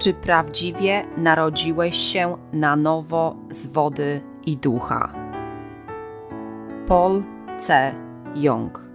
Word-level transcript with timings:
czy 0.00 0.14
prawdziwie 0.14 1.06
narodziłeś 1.16 1.96
się 1.96 2.36
na 2.52 2.76
nowo 2.76 3.36
z 3.50 3.66
wody 3.66 4.20
i 4.46 4.56
ducha. 4.56 5.14
Paul 6.88 7.24
C. 7.58 7.94
Young 8.34 8.90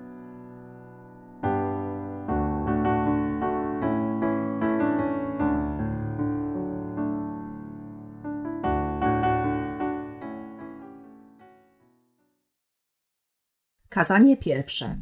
Kazanie 13.90 14.38
pierwsze. 14.38 14.98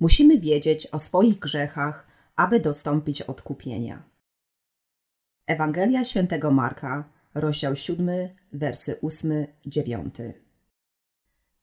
Musimy 0.00 0.40
wiedzieć 0.40 0.86
o 0.86 0.98
swoich 0.98 1.38
grzechach, 1.38 2.06
aby 2.36 2.60
dostąpić 2.60 3.22
odkupienia. 3.22 4.13
Ewangelia 5.46 6.04
świętego 6.04 6.50
Marka, 6.50 7.08
rozdział 7.34 7.76
7, 7.76 8.08
wersy 8.52 8.98
8-9. 9.02 10.32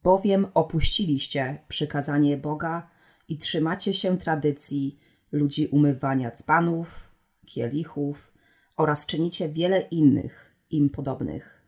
Bowiem 0.03 0.47
opuściliście 0.53 1.63
przykazanie 1.67 2.37
Boga 2.37 2.89
i 3.27 3.37
trzymacie 3.37 3.93
się 3.93 4.17
tradycji 4.17 4.99
ludzi 5.31 5.67
umywania 5.67 6.31
dzbanów, 6.31 7.09
kielichów 7.45 8.33
oraz 8.77 9.05
czynicie 9.05 9.49
wiele 9.49 9.81
innych 9.81 10.55
im 10.69 10.89
podobnych. 10.89 11.67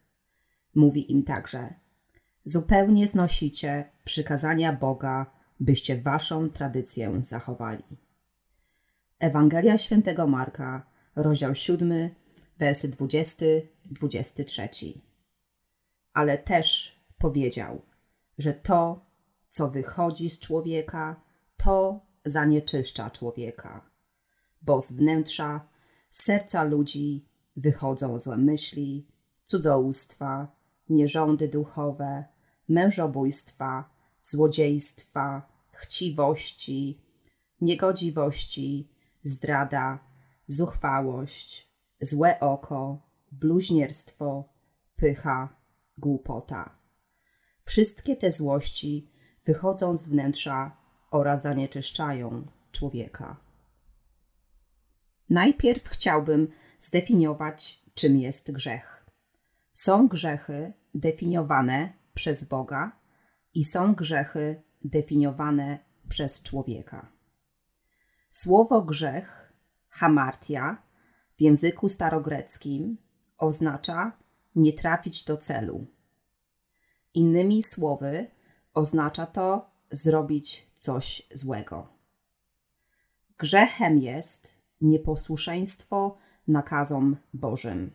Mówi 0.76 1.12
im 1.12 1.24
także: 1.24 1.74
Zupełnie 2.46 3.08
znosicie 3.08 3.90
przykazania 4.04 4.74
Boga, 4.74 5.32
byście 5.60 6.02
waszą 6.02 6.50
tradycję 6.50 7.24
zachowali. 7.24 7.84
Ewangelia 9.20 9.78
świętego 9.78 10.28
Marka, 10.28 10.93
rozdział 11.16 11.56
7, 11.56 12.10
wersy 12.60 12.90
20-23. 12.90 14.94
Ale 16.14 16.38
też 16.38 16.96
powiedział, 17.18 17.82
że 18.38 18.54
to, 18.54 19.06
co 19.50 19.70
wychodzi 19.70 20.30
z 20.30 20.40
człowieka, 20.40 21.22
to 21.58 22.06
zanieczyszcza 22.26 23.10
człowieka, 23.10 23.90
bo 24.62 24.82
z 24.82 24.92
wnętrza 24.92 25.68
serca 26.10 26.64
ludzi 26.64 27.26
wychodzą 27.56 28.20
złe 28.20 28.38
myśli, 28.38 29.08
cudzołóstwa, 29.44 30.56
nierządy 30.90 31.48
duchowe, 31.48 32.26
mężobójstwa, 32.70 33.90
złodziejstwa, 34.22 35.50
chciwości, 35.72 37.02
niegodziwości, 37.62 38.90
zdrada, 39.24 40.13
zuchwałość, 40.48 41.74
złe 42.02 42.40
oko, 42.40 43.02
bluźnierstwo, 43.32 44.50
pycha, 44.96 45.56
głupota. 45.98 46.78
Wszystkie 47.62 48.16
te 48.16 48.32
złości 48.32 49.12
wychodzą 49.46 49.96
z 49.96 50.08
wnętrza 50.08 50.78
oraz 51.12 51.42
zanieczyszczają 51.42 52.48
człowieka. 52.72 53.38
Najpierw 55.30 55.88
chciałbym 55.88 56.48
zdefiniować, 56.80 57.84
czym 57.94 58.18
jest 58.18 58.52
grzech. 58.52 59.06
Są 59.74 60.08
grzechy 60.08 60.74
definiowane 60.94 61.94
przez 62.14 62.44
Boga 62.44 63.00
i 63.54 63.64
są 63.64 63.96
grzechy 63.96 64.64
definiowane 64.84 65.80
przez 66.10 66.42
człowieka. 66.42 67.12
Słowo 68.30 68.82
grzech, 68.82 69.53
hamartia, 69.94 70.78
w 71.38 71.42
języku 71.42 71.90
starogreckim 71.90 72.98
oznacza 73.38 74.12
nie 74.56 74.74
trafić 74.74 75.24
do 75.24 75.38
celu. 75.38 75.86
Innymi 77.14 77.64
słowy, 77.64 78.28
oznacza 78.74 79.26
to 79.26 79.72
zrobić 79.92 80.68
coś 80.76 81.28
złego. 81.34 81.88
Grzechem 83.38 83.98
jest 83.98 84.58
nieposłuszeństwo 84.82 86.18
nakazom 86.48 87.18
Bożym. 87.34 87.92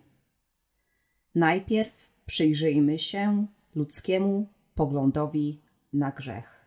Najpierw 1.34 2.10
przyjrzyjmy 2.26 2.98
się 2.98 3.47
ludzkiemu 3.75 4.48
poglądowi 4.75 5.62
na 5.92 6.10
grzech. 6.10 6.66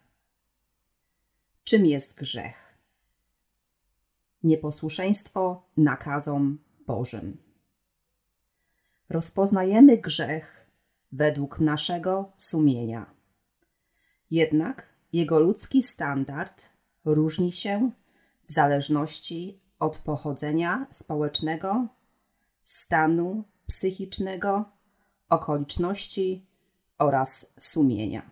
Czym 1.64 1.86
jest 1.86 2.16
grzech? 2.16 2.71
Nieposłuszeństwo 4.44 5.70
nakazom 5.78 6.60
Bożym. 6.88 7.38
Rozpoznajemy 9.10 9.98
grzech 9.98 10.72
według 11.12 11.60
naszego 11.60 12.32
sumienia. 12.38 13.14
Jednak 14.32 14.90
jego 15.14 15.40
ludzki 15.40 15.84
standard 15.84 16.70
różni 17.06 17.52
się 17.52 17.92
w 18.48 18.52
zależności 18.52 19.62
od 19.80 19.98
pochodzenia 19.98 20.88
społecznego, 20.92 21.88
stanu 22.64 23.44
psychicznego, 23.68 24.66
okoliczności 25.30 26.46
oraz 26.98 27.54
sumienia. 27.60 28.32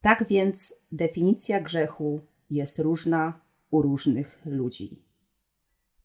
Tak 0.00 0.28
więc 0.28 0.74
definicja 0.92 1.60
grzechu 1.60 2.20
jest 2.50 2.78
różna 2.78 3.39
u 3.70 3.82
różnych 3.82 4.40
ludzi. 4.44 5.02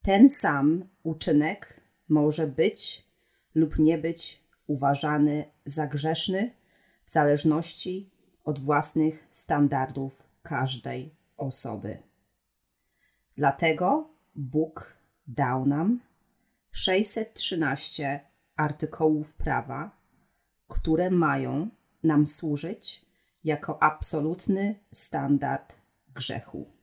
Ten 0.01 0.29
sam 0.29 0.89
uczynek 1.03 1.81
może 2.09 2.47
być 2.47 3.07
lub 3.55 3.79
nie 3.79 3.97
być 3.97 4.43
uważany 4.67 5.45
za 5.65 5.87
grzeszny 5.87 6.51
w 7.05 7.11
zależności 7.11 8.11
od 8.43 8.59
własnych 8.59 9.27
standardów 9.31 10.23
każdej 10.41 11.15
osoby. 11.37 11.97
Dlatego 13.37 14.09
Bóg 14.35 14.97
dał 15.27 15.65
nam 15.65 15.99
613 16.71 18.19
artykułów 18.55 19.33
prawa, 19.33 19.91
które 20.67 21.09
mają 21.09 21.69
nam 22.03 22.27
służyć 22.27 23.05
jako 23.43 23.83
absolutny 23.83 24.79
standard 24.91 25.81
grzechu. 26.15 26.74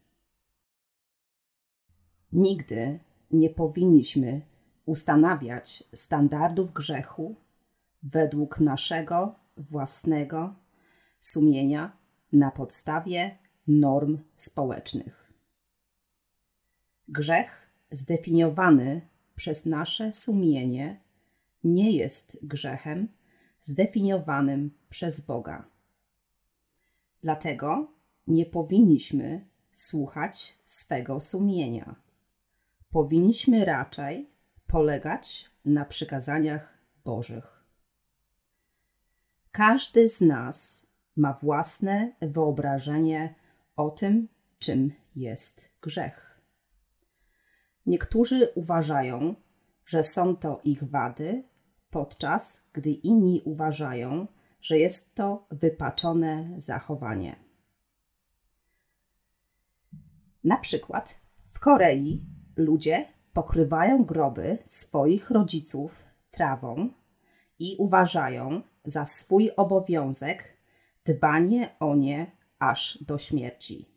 Nigdy 2.32 2.98
nie 3.30 3.50
powinniśmy 3.50 4.40
ustanawiać 4.86 5.84
standardów 5.94 6.72
grzechu 6.72 7.36
według 8.02 8.60
naszego 8.60 9.34
własnego 9.56 10.54
sumienia 11.20 11.96
na 12.32 12.50
podstawie 12.50 13.38
norm 13.66 14.18
społecznych. 14.36 15.32
Grzech 17.08 17.70
zdefiniowany 17.90 19.00
przez 19.34 19.66
nasze 19.66 20.12
sumienie 20.12 21.00
nie 21.64 21.90
jest 21.90 22.38
grzechem 22.42 23.08
zdefiniowanym 23.60 24.70
przez 24.88 25.20
Boga. 25.20 25.64
Dlatego 27.22 27.92
nie 28.26 28.46
powinniśmy 28.46 29.46
słuchać 29.72 30.58
swego 30.66 31.20
sumienia. 31.20 31.96
Powinniśmy 32.92 33.64
raczej 33.64 34.30
polegać 34.66 35.50
na 35.64 35.84
przykazaniach 35.84 36.78
Bożych. 37.04 37.64
Każdy 39.52 40.08
z 40.08 40.20
nas 40.20 40.86
ma 41.16 41.32
własne 41.32 42.12
wyobrażenie 42.20 43.34
o 43.76 43.90
tym, 43.90 44.28
czym 44.58 44.92
jest 45.16 45.68
grzech. 45.82 46.40
Niektórzy 47.86 48.52
uważają, 48.54 49.34
że 49.86 50.04
są 50.04 50.36
to 50.36 50.60
ich 50.64 50.84
wady, 50.84 51.44
podczas 51.90 52.62
gdy 52.72 52.90
inni 52.90 53.42
uważają, 53.44 54.26
że 54.60 54.78
jest 54.78 55.14
to 55.14 55.46
wypaczone 55.50 56.54
zachowanie. 56.56 57.36
Na 60.44 60.56
przykład 60.56 61.20
w 61.48 61.58
Korei 61.58 62.32
ludzie 62.56 63.08
pokrywają 63.32 64.04
groby 64.04 64.58
swoich 64.64 65.30
rodziców 65.30 66.04
trawą 66.30 66.90
i 67.58 67.76
uważają 67.78 68.62
za 68.84 69.06
swój 69.06 69.50
obowiązek 69.56 70.56
dbanie 71.04 71.76
o 71.80 71.94
nie 71.94 72.32
aż 72.58 72.98
do 73.06 73.18
śmierci. 73.18 73.88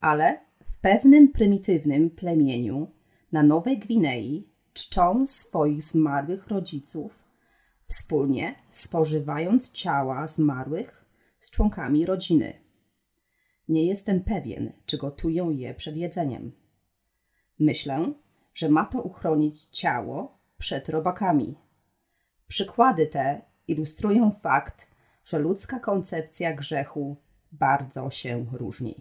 Ale 0.00 0.40
w 0.64 0.78
pewnym 0.78 1.32
prymitywnym 1.32 2.10
plemieniu 2.10 2.92
na 3.32 3.42
Nowej 3.42 3.78
Gwinei 3.78 4.50
czczą 4.72 5.26
swoich 5.26 5.82
zmarłych 5.82 6.48
rodziców, 6.48 7.24
wspólnie 7.86 8.54
spożywając 8.70 9.72
ciała 9.72 10.26
zmarłych 10.26 11.04
z 11.40 11.50
członkami 11.50 12.06
rodziny. 12.06 12.54
Nie 13.68 13.86
jestem 13.86 14.24
pewien, 14.24 14.72
czy 14.86 14.98
gotują 14.98 15.50
je 15.50 15.74
przed 15.74 15.96
jedzeniem. 15.96 16.52
Myślę, 17.60 18.12
że 18.54 18.68
ma 18.68 18.84
to 18.84 19.02
uchronić 19.02 19.64
ciało 19.64 20.38
przed 20.58 20.88
robakami. 20.88 21.58
Przykłady 22.46 23.06
te 23.06 23.42
ilustrują 23.68 24.30
fakt, 24.30 24.88
że 25.24 25.38
ludzka 25.38 25.80
koncepcja 25.80 26.54
grzechu 26.54 27.16
bardzo 27.52 28.10
się 28.10 28.46
różni. 28.52 29.00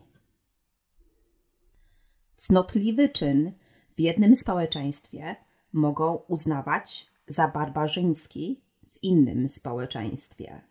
Cnotliwy 2.36 3.10
czyn 3.10 3.52
w 3.96 4.00
jednym 4.00 4.36
społeczeństwie 4.36 5.36
mogą 5.74 6.16
uznawać 6.16 7.08
za 7.28 7.48
barbarzyński 7.48 8.62
w 8.90 9.04
innym 9.04 9.50
społeczeństwie. 9.50 10.62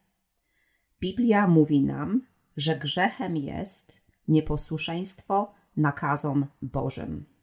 Biblia 1.00 1.46
mówi 1.46 1.80
nam, 1.80 2.26
że 2.56 2.76
grzechem 2.78 3.36
jest 3.36 4.00
nieposłuszeństwo 4.28 5.54
nakazom 5.76 6.46
Bożym. 6.62 7.37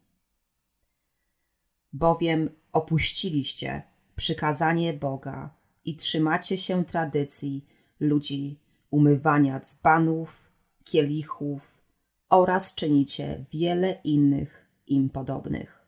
Bowiem 1.98 2.50
opuściliście 2.72 3.84
przykazanie 4.16 4.94
Boga 4.94 5.56
i 5.86 5.96
trzymacie 5.96 6.58
się 6.58 6.86
tradycji 6.86 7.66
ludzi 8.00 8.60
umywania 8.92 9.60
dzbanów, 9.60 10.52
kielichów 10.86 11.82
oraz 12.30 12.76
czynicie 12.76 13.46
wiele 13.52 14.00
innych 14.04 14.70
im 14.88 15.10
podobnych. 15.10 15.86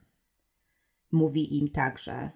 Mówi 1.12 1.58
im 1.58 1.72
także: 1.72 2.32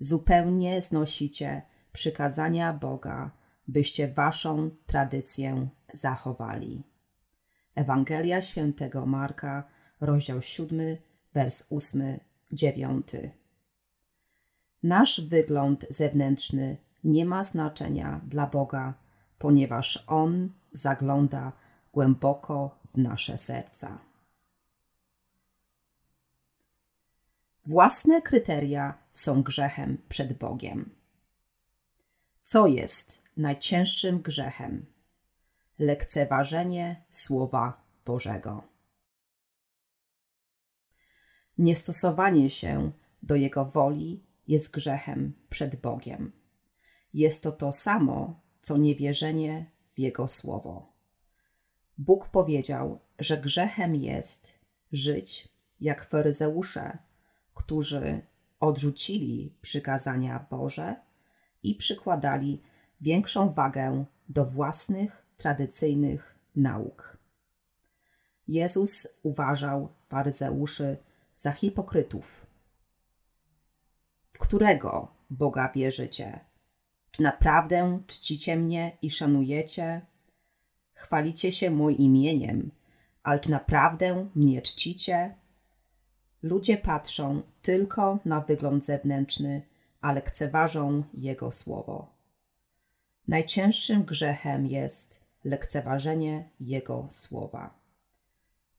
Zupełnie 0.00 0.82
znosicie 0.82 1.62
przykazania 1.92 2.72
Boga, 2.72 3.30
byście 3.68 4.08
waszą 4.08 4.70
tradycję 4.86 5.68
zachowali. 5.92 6.82
Ewangelia 7.74 8.42
świętego 8.42 9.06
Marka, 9.06 9.64
rozdział 10.00 10.42
7, 10.42 10.96
wers 11.34 11.64
8, 11.70 12.27
9. 12.52 13.06
Nasz 14.82 15.20
wygląd 15.20 15.86
zewnętrzny 15.90 16.76
nie 17.04 17.24
ma 17.24 17.44
znaczenia 17.44 18.20
dla 18.26 18.46
Boga, 18.46 18.94
ponieważ 19.38 20.04
On 20.06 20.52
zagląda 20.72 21.52
głęboko 21.92 22.78
w 22.94 22.98
nasze 22.98 23.38
serca. 23.38 23.98
Własne 27.66 28.22
kryteria 28.22 28.98
są 29.12 29.42
grzechem 29.42 29.98
przed 30.08 30.32
Bogiem. 30.32 30.90
Co 32.42 32.66
jest 32.66 33.22
najcięższym 33.36 34.22
grzechem? 34.22 34.86
Lekceważenie 35.78 37.04
Słowa 37.10 37.82
Bożego. 38.04 38.77
Niestosowanie 41.58 42.50
się 42.50 42.92
do 43.22 43.34
Jego 43.34 43.64
woli 43.64 44.24
jest 44.48 44.70
grzechem 44.70 45.32
przed 45.48 45.76
Bogiem. 45.76 46.32
Jest 47.14 47.42
to 47.42 47.52
to 47.52 47.72
samo, 47.72 48.40
co 48.60 48.76
niewierzenie 48.76 49.70
w 49.92 49.98
Jego 49.98 50.28
słowo. 50.28 50.92
Bóg 51.98 52.28
powiedział, 52.28 52.98
że 53.18 53.38
grzechem 53.38 53.94
jest 53.94 54.58
żyć 54.92 55.48
jak 55.80 56.08
faryzeusze, 56.08 56.98
którzy 57.54 58.22
odrzucili 58.60 59.56
przykazania 59.60 60.46
Boże 60.50 60.96
i 61.62 61.74
przykładali 61.74 62.62
większą 63.00 63.50
wagę 63.50 64.04
do 64.28 64.44
własnych 64.44 65.26
tradycyjnych 65.36 66.38
nauk. 66.56 67.18
Jezus 68.48 69.08
uważał 69.22 69.88
faryzeuszy 70.08 70.96
za 71.38 71.52
hipokrytów. 71.52 72.46
W 74.26 74.38
którego 74.38 75.08
Boga 75.30 75.72
wierzycie? 75.74 76.40
Czy 77.10 77.22
naprawdę 77.22 78.02
czcicie 78.06 78.56
mnie 78.56 78.98
i 79.02 79.10
szanujecie? 79.10 80.06
Chwalicie 80.94 81.52
się 81.52 81.70
moim 81.70 81.96
imieniem, 81.96 82.70
ale 83.22 83.40
czy 83.40 83.50
naprawdę 83.50 84.28
mnie 84.34 84.62
czcicie? 84.62 85.34
Ludzie 86.42 86.76
patrzą 86.76 87.42
tylko 87.62 88.18
na 88.24 88.40
wygląd 88.40 88.84
zewnętrzny, 88.84 89.62
ale 90.00 90.14
lekceważą 90.14 91.02
Jego 91.14 91.52
słowo. 91.52 92.14
Najcięższym 93.28 94.04
grzechem 94.04 94.66
jest 94.66 95.24
lekceważenie 95.44 96.50
Jego 96.60 97.06
słowa. 97.10 97.80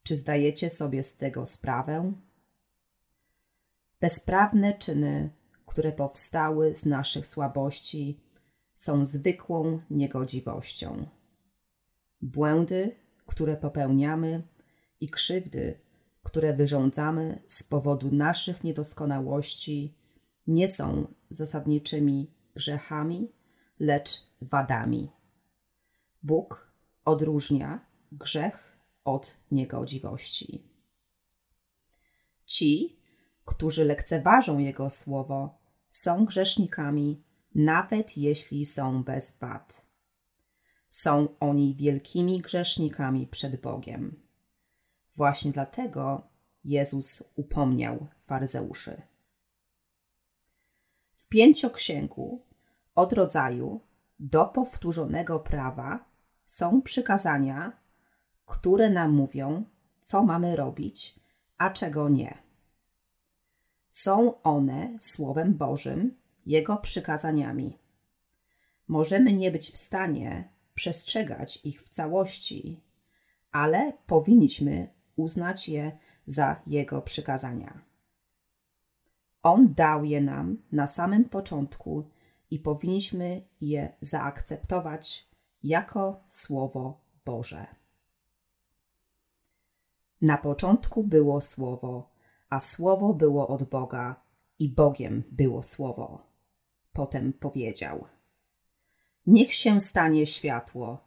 Czy 0.04 0.16
zdajecie 0.16 0.70
sobie 0.70 1.04
z 1.04 1.18
tego 1.18 1.46
sprawę? 1.46 2.14
Bezprawne 4.02 4.74
czyny, 4.74 5.30
które 5.66 5.92
powstały 5.92 6.76
z 6.76 6.86
naszych 6.86 7.28
słabości, 7.28 8.20
są 8.76 9.06
zwykłą 9.06 9.82
niegodziwością. 9.90 11.06
Błędy, 12.22 12.96
które 13.26 13.58
popełniamy 13.58 14.44
i 15.02 15.10
krzywdy, 15.10 15.80
które 16.24 16.54
wyrządzamy 16.54 17.42
z 17.48 17.64
powodu 17.64 18.12
naszych 18.12 18.64
niedoskonałości, 18.64 19.96
nie 20.48 20.68
są 20.68 21.14
zasadniczymi 21.30 22.32
grzechami, 22.56 23.32
lecz 23.80 24.10
wadami. 24.42 25.12
Bóg 26.24 26.74
odróżnia 27.06 27.86
grzech 28.12 28.78
od 29.04 29.38
niegodziwości. 29.52 30.64
Ci, 32.46 32.99
którzy 33.50 33.86
lekceważą 33.86 34.58
Jego 34.58 34.90
słowo, 34.90 35.58
są 35.90 36.26
grzesznikami, 36.26 37.24
nawet 37.56 38.18
jeśli 38.18 38.66
są 38.66 39.04
bez 39.04 39.38
wad. 39.38 39.86
Są 40.90 41.28
oni 41.40 41.76
wielkimi 41.76 42.42
grzesznikami 42.42 43.28
przed 43.28 43.62
Bogiem. 43.62 44.20
Właśnie 45.16 45.52
dlatego 45.52 46.28
Jezus 46.64 47.24
upomniał 47.36 48.08
faryzeuszy. 48.20 49.02
W 51.14 51.28
pięcioksięgu 51.28 52.46
od 52.96 53.14
rodzaju 53.14 53.82
do 54.20 54.46
powtórzonego 54.46 55.40
prawa 55.40 56.06
są 56.46 56.82
przykazania, 56.82 57.82
które 58.46 58.90
nam 58.90 59.12
mówią, 59.12 59.66
co 60.02 60.24
mamy 60.24 60.56
robić, 60.56 61.20
a 61.58 61.70
czego 61.70 62.10
nie. 62.10 62.49
Są 63.90 64.42
one 64.42 64.98
Słowem 65.00 65.54
Bożym, 65.54 66.16
Jego 66.46 66.78
przykazaniami. 66.78 67.78
Możemy 68.88 69.34
nie 69.34 69.52
być 69.52 69.72
w 69.72 69.78
stanie 69.78 70.50
przestrzegać 70.76 71.60
ich 71.64 71.84
w 71.84 71.90
całości, 71.90 72.84
ale 73.52 73.94
powinniśmy 74.06 74.88
uznać 75.16 75.70
je 75.70 75.98
za 76.26 76.62
Jego 76.68 77.02
przykazania. 77.02 77.82
On 79.44 79.74
dał 79.74 80.04
je 80.04 80.22
nam 80.22 80.58
na 80.72 80.88
samym 80.88 81.26
początku 81.26 82.10
i 82.52 82.60
powinniśmy 82.60 83.42
je 83.62 83.94
zaakceptować 84.02 85.30
jako 85.64 86.24
Słowo 86.26 87.02
Boże. 87.26 87.68
Na 90.22 90.38
początku 90.38 91.04
było 91.04 91.42
Słowo, 91.42 92.10
a 92.50 92.60
Słowo 92.60 93.14
było 93.14 93.48
od 93.48 93.64
Boga 93.64 94.22
i 94.60 94.70
Bogiem 94.70 95.24
było 95.32 95.64
Słowo. 95.64 96.22
Potem 96.94 97.34
powiedział: 97.34 98.06
Niech 99.28 99.54
się 99.54 99.80
stanie 99.80 100.26
światło, 100.26 100.98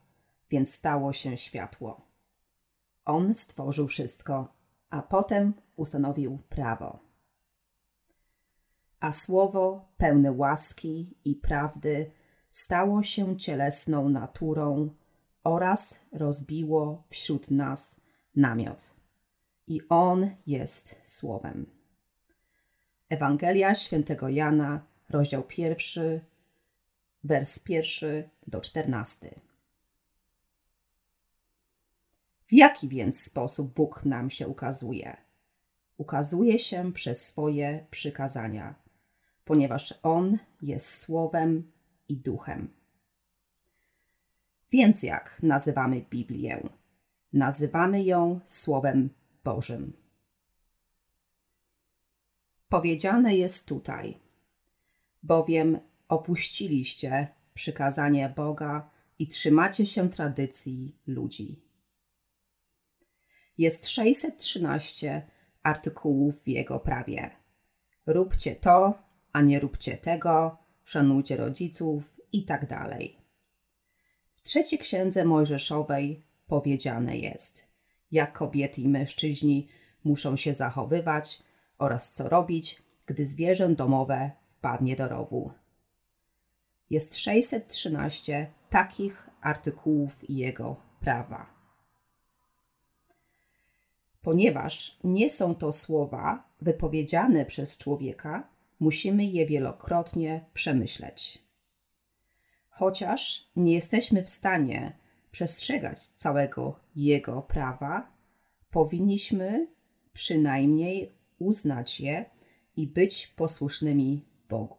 więc 0.51 0.75
stało 0.75 1.13
się 1.13 1.37
światło. 1.37 2.01
On 3.05 3.35
stworzył 3.35 3.87
wszystko, 3.87 4.49
a 4.91 5.03
potem 5.03 5.55
ustanowił 5.77 6.39
prawo 6.49 7.13
a 9.03 9.13
słowo 9.13 9.89
pełne 9.97 10.33
łaski 10.33 11.17
i 11.25 11.35
prawdy 11.35 12.11
stało 12.51 13.03
się 13.03 13.37
cielesną 13.37 14.09
naturą 14.09 14.91
oraz 15.45 16.01
rozbiło 16.13 17.03
wśród 17.07 17.51
nas 17.51 18.01
namiot. 18.37 19.02
I 19.67 19.81
On 19.89 20.31
jest 20.47 21.01
Słowem. 21.05 21.67
Ewangelia 23.09 23.75
świętego 23.75 24.29
Jana, 24.29 24.87
rozdział 25.09 25.43
pierwszy, 25.43 26.21
wers 27.25 27.59
pierwszy 27.59 28.31
do 28.47 28.61
czternasty. 28.61 29.41
W 32.47 32.53
jaki 32.53 32.89
więc 32.89 33.21
sposób 33.21 33.75
Bóg 33.75 34.05
nam 34.05 34.31
się 34.31 34.49
ukazuje? 34.49 35.17
Ukazuje 35.97 36.59
się 36.59 36.93
przez 36.93 37.27
swoje 37.27 37.87
przykazania– 37.91 38.75
ponieważ 39.45 39.95
On 40.03 40.39
jest 40.63 40.99
Słowem 40.99 41.73
i 42.09 42.17
Duchem. 42.17 42.69
Więc 44.71 45.03
jak 45.03 45.39
nazywamy 45.43 46.01
Biblię? 46.11 46.69
Nazywamy 47.33 48.03
ją 48.03 48.41
Słowem 48.45 49.11
Bożym. 49.45 49.93
Powiedziane 52.69 53.37
jest 53.37 53.69
tutaj, 53.69 54.19
bowiem 55.23 55.79
opuściliście 56.09 57.29
przykazanie 57.55 58.33
Boga 58.37 58.91
i 59.19 59.29
trzymacie 59.29 59.87
się 59.87 60.11
tradycji 60.11 60.97
ludzi. 61.07 61.63
Jest 63.59 63.89
613 63.89 65.27
artykułów 65.63 66.43
w 66.43 66.49
jego 66.49 66.81
prawie. 66.81 67.31
Róbcie 68.07 68.57
to, 68.57 68.99
a 69.33 69.41
nie 69.41 69.61
róbcie 69.61 69.97
tego, 69.97 70.59
szanujcie 70.85 71.37
rodziców 71.37 72.21
i 72.33 72.45
tak 72.45 72.67
dalej. 72.67 73.19
W 74.35 74.43
trzeciej 74.43 74.79
księdze 74.79 75.25
Mojżeszowej 75.25 76.27
powiedziane 76.47 77.19
jest, 77.19 77.72
jak 78.13 78.33
kobiety 78.33 78.81
i 78.81 78.89
mężczyźni 78.89 79.69
muszą 80.05 80.37
się 80.37 80.55
zachowywać 80.55 81.43
oraz 81.79 82.13
co 82.13 82.29
robić, 82.29 82.83
gdy 83.07 83.27
zwierzę 83.27 83.69
domowe 83.69 84.31
wpadnie 84.43 84.97
do 84.97 85.09
rowu. 85.09 85.51
Jest 86.91 87.17
613 87.17 88.51
takich 88.71 89.31
artykułów 89.41 90.25
jego 90.29 90.77
prawa. 91.01 91.47
Ponieważ 94.23 94.99
nie 95.05 95.31
są 95.31 95.55
to 95.55 95.73
słowa 95.73 96.49
wypowiedziane 96.61 97.45
przez 97.45 97.79
człowieka, 97.79 98.49
musimy 98.81 99.25
je 99.25 99.47
wielokrotnie 99.47 100.45
przemyśleć. 100.55 101.43
Chociaż 102.69 103.51
nie 103.57 103.75
jesteśmy 103.75 104.23
w 104.23 104.31
stanie 104.31 105.02
przestrzegać 105.33 105.99
całego 106.09 106.81
Jego 106.97 107.43
prawa, 107.43 108.13
powinniśmy 108.71 109.67
przynajmniej 110.13 111.13
uznać 111.39 112.01
je 112.01 112.25
i 112.77 112.87
być 112.87 113.27
posłusznymi 113.27 114.25
Bogu. 114.49 114.77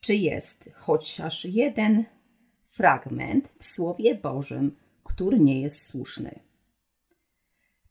Czy 0.00 0.14
jest 0.14 0.70
chociaż 0.74 1.44
jeden 1.44 2.04
fragment 2.64 3.48
w 3.58 3.64
Słowie 3.64 4.14
Bożym, 4.14 4.76
który 5.04 5.40
nie 5.40 5.60
jest 5.60 5.86
słuszny? 5.86 6.40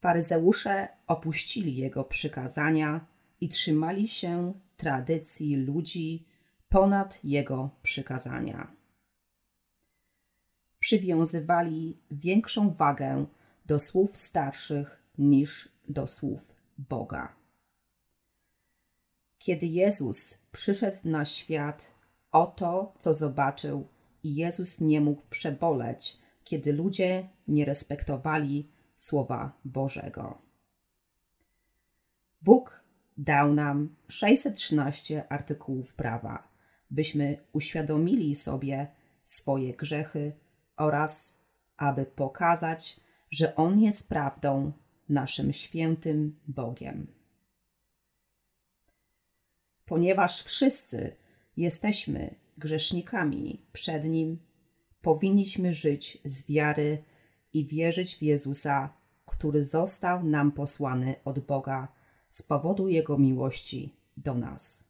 Faryzeusze 0.02 0.88
opuścili 1.08 1.76
jego 1.76 2.04
przykazania 2.04 3.08
i 3.42 3.50
trzymali 3.50 4.08
się 4.08 4.54
tradycji 4.78 5.56
ludzi 5.56 6.26
ponad 6.70 7.20
jego 7.24 7.70
przykazania. 7.84 8.83
Przywiązywali 10.84 11.98
większą 12.12 12.72
wagę 12.72 13.26
do 13.66 13.80
słów 13.80 14.18
starszych 14.18 15.04
niż 15.18 15.70
do 15.90 16.08
słów 16.08 16.56
Boga. 16.78 17.36
Kiedy 19.38 19.66
Jezus 19.66 20.38
przyszedł 20.52 20.98
na 21.04 21.26
świat, 21.26 21.96
oto 22.32 22.94
co 22.98 23.14
zobaczył, 23.14 23.88
i 24.24 24.36
Jezus 24.36 24.82
nie 24.82 25.02
mógł 25.02 25.22
przeboleć, 25.30 26.18
kiedy 26.44 26.74
ludzie 26.74 27.30
nie 27.48 27.66
respektowali 27.66 28.70
Słowa 28.96 29.60
Bożego. 29.66 30.42
Bóg 32.42 32.84
dał 33.18 33.54
nam 33.54 33.96
613 34.08 35.32
artykułów 35.32 35.94
prawa, 35.94 36.48
byśmy 36.92 37.38
uświadomili 37.54 38.36
sobie 38.36 38.88
swoje 39.24 39.74
grzechy 39.74 40.43
oraz 40.78 41.38
aby 41.78 42.06
pokazać, 42.06 43.00
że 43.32 43.56
On 43.56 43.80
jest 43.80 44.10
prawdą, 44.10 44.72
naszym 45.10 45.54
świętym 45.54 46.40
Bogiem. 46.48 47.08
Ponieważ 49.86 50.44
wszyscy 50.44 51.16
jesteśmy 51.58 52.36
grzesznikami 52.58 53.66
przed 53.74 54.06
Nim, 54.06 54.40
powinniśmy 55.02 55.74
żyć 55.74 56.18
z 56.26 56.48
wiary 56.48 57.04
i 57.54 57.66
wierzyć 57.66 58.16
w 58.16 58.22
Jezusa, 58.22 58.94
który 59.26 59.64
został 59.64 60.24
nam 60.24 60.52
posłany 60.52 61.16
od 61.26 61.40
Boga 61.40 61.88
z 62.30 62.44
powodu 62.44 62.88
Jego 62.88 63.18
miłości 63.18 63.96
do 64.18 64.34
nas. 64.36 64.84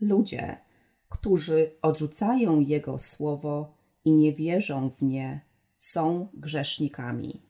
Ludzie, 0.00 0.67
którzy 1.08 1.70
odrzucają 1.82 2.60
Jego 2.60 2.98
słowo 2.98 3.74
i 4.04 4.12
nie 4.12 4.32
wierzą 4.32 4.90
w 4.90 5.02
nie, 5.02 5.40
są 5.78 6.28
grzesznikami. 6.34 7.42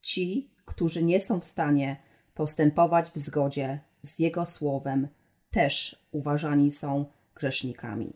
Ci, 0.00 0.50
którzy 0.64 1.02
nie 1.02 1.20
są 1.20 1.40
w 1.40 1.44
stanie 1.44 1.96
postępować 2.34 3.10
w 3.10 3.18
zgodzie 3.18 3.80
z 4.02 4.18
Jego 4.18 4.46
słowem, 4.46 5.08
też 5.50 6.06
uważani 6.10 6.70
są 6.70 7.06
grzesznikami. 7.34 8.12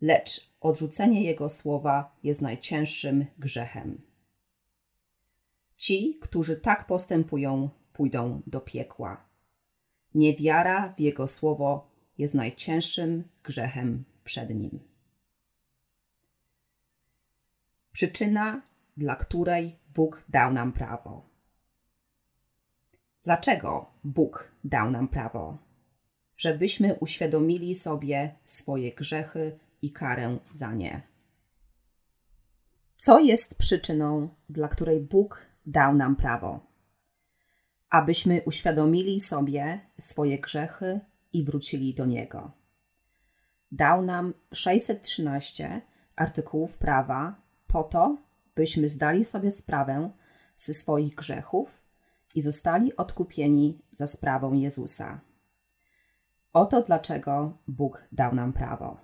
Lecz 0.00 0.50
odrzucenie 0.60 1.24
Jego 1.24 1.48
słowa 1.48 2.16
jest 2.22 2.42
najcięższym 2.42 3.26
grzechem. 3.38 4.02
Ci, 5.76 6.18
którzy 6.20 6.56
tak 6.56 6.86
postępują, 6.86 7.70
pójdą 7.92 8.42
do 8.46 8.60
piekła. 8.60 9.28
Niewiara 10.14 10.92
w 10.92 11.00
Jego 11.00 11.26
słowo 11.26 11.87
jest 12.18 12.34
najcięższym 12.34 13.24
grzechem 13.42 14.04
przed 14.24 14.50
Nim. 14.50 14.80
Przyczyna, 17.92 18.62
dla 18.96 19.16
której 19.16 19.78
Bóg 19.94 20.24
dał 20.28 20.52
nam 20.52 20.72
prawo. 20.72 21.28
Dlaczego 23.24 23.90
Bóg 24.04 24.52
dał 24.64 24.90
nam 24.90 25.08
prawo? 25.08 25.58
Żebyśmy 26.36 26.94
uświadomili 26.94 27.74
sobie 27.74 28.34
swoje 28.44 28.92
grzechy 28.92 29.58
i 29.82 29.92
karę 29.92 30.38
za 30.52 30.74
nie. 30.74 31.02
Co 32.96 33.20
jest 33.20 33.54
przyczyną, 33.54 34.28
dla 34.48 34.68
której 34.68 35.00
Bóg 35.00 35.46
dał 35.66 35.94
nam 35.94 36.16
prawo? 36.16 36.66
Abyśmy 37.90 38.42
uświadomili 38.46 39.20
sobie 39.20 39.80
swoje 39.98 40.38
grzechy 40.38 41.00
i 41.32 41.44
wrócili 41.44 41.94
do 41.94 42.06
Niego. 42.06 42.52
Dał 43.72 44.02
nam 44.02 44.34
613 44.52 45.82
artykułów 46.16 46.76
prawa 46.76 47.42
po 47.66 47.84
to, 47.84 48.16
byśmy 48.54 48.88
zdali 48.88 49.24
sobie 49.24 49.50
sprawę 49.50 50.10
ze 50.56 50.74
swoich 50.74 51.14
grzechów 51.14 51.82
i 52.34 52.42
zostali 52.42 52.96
odkupieni 52.96 53.78
za 53.92 54.06
sprawą 54.06 54.52
Jezusa. 54.52 55.20
Oto 56.52 56.82
dlaczego 56.82 57.58
Bóg 57.68 58.08
dał 58.12 58.34
nam 58.34 58.52
prawo. 58.52 59.00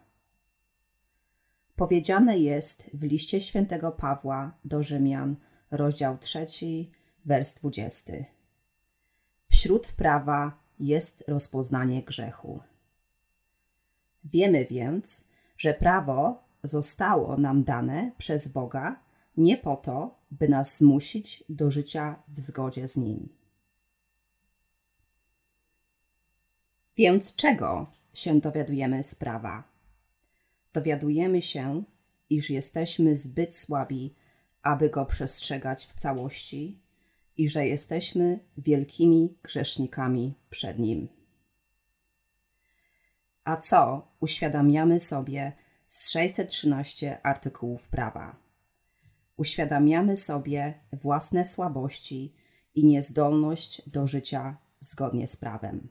Powiedziane 1.77 2.39
jest 2.39 2.91
w 2.95 3.03
liście 3.03 3.41
świętego 3.41 3.93
Pawła 3.93 4.59
do 4.65 4.83
Rzymian, 4.83 5.37
rozdział 5.71 6.19
3, 6.19 6.47
wers 7.25 7.55
20. 7.55 8.13
Wśród 9.45 9.93
prawa 9.93 10.64
jest 10.79 11.25
rozpoznanie 11.29 12.03
grzechu. 12.03 12.61
Wiemy 14.25 14.67
więc, 14.71 15.25
że 15.57 15.75
prawo 15.75 16.45
zostało 16.63 17.37
nam 17.37 17.65
dane 17.65 18.13
przez 18.19 18.49
Boga 18.49 19.01
nie 19.37 19.57
po 19.57 19.77
to, 19.77 20.19
by 20.31 20.49
nas 20.49 20.79
zmusić 20.79 21.45
do 21.49 21.71
życia 21.71 22.23
w 22.29 22.41
zgodzie 22.41 22.89
z 22.89 22.97
Nim. 22.97 23.29
Więc 26.97 27.37
czego 27.37 27.93
się 28.13 28.41
dowiadujemy 28.41 29.03
z 29.03 29.15
prawa? 29.15 29.65
Dowiadujemy 30.73 31.43
się, 31.43 31.85
iż 32.31 32.51
jesteśmy 32.51 33.17
zbyt 33.17 33.57
słabi, 33.57 34.15
aby 34.63 34.91
go 34.91 35.07
przestrzegać 35.07 35.87
w 35.87 35.93
całości 35.93 36.84
i 37.37 37.49
że 37.49 37.67
jesteśmy 37.67 38.39
wielkimi 38.59 39.39
grzesznikami 39.43 40.35
przed 40.51 40.79
Nim. 40.79 41.09
A 43.45 43.57
co 43.57 44.09
uświadamiamy 44.21 45.01
sobie 45.01 45.53
z 45.87 46.11
613 46.11 47.27
artykułów 47.27 47.89
prawa? 47.89 48.37
Uświadamiamy 49.37 50.17
sobie 50.17 50.75
własne 50.93 51.45
słabości 51.45 52.35
i 52.75 52.85
niezdolność 52.85 53.83
do 53.87 54.07
życia 54.07 54.57
zgodnie 54.81 55.27
z 55.27 55.37
prawem. 55.37 55.89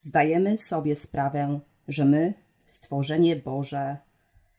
Zdajemy 0.00 0.56
sobie 0.56 0.94
sprawę, 0.94 1.60
że 1.88 2.04
my, 2.04 2.34
stworzenie 2.64 3.36
Boże, 3.36 3.96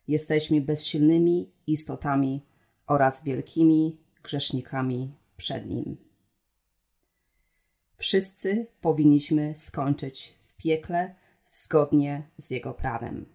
jesteśmy 0.08 0.62
bezsilnymi 0.62 1.52
istotami 1.68 2.46
oraz 2.88 3.24
wielkimi 3.24 4.05
grzesznikami 4.26 5.14
przed 5.38 5.66
Nim. 5.66 5.98
Wszyscy 7.98 8.68
powinniśmy 8.82 9.56
skończyć 9.56 10.36
w 10.38 10.54
piekle 10.54 11.16
zgodnie 11.44 12.30
z 12.38 12.50
Jego 12.50 12.74
prawem. 12.74 13.26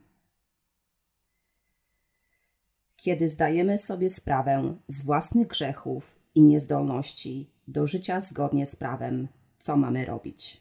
Kiedy 2.96 3.28
zdajemy 3.28 3.78
sobie 3.78 4.10
sprawę 4.10 4.76
z 4.88 5.02
własnych 5.02 5.46
grzechów 5.46 6.16
i 6.34 6.42
niezdolności 6.42 7.50
do 7.68 7.86
życia 7.86 8.20
zgodnie 8.20 8.66
z 8.66 8.76
prawem, 8.76 9.28
co 9.60 9.76
mamy 9.76 10.04
robić. 10.04 10.60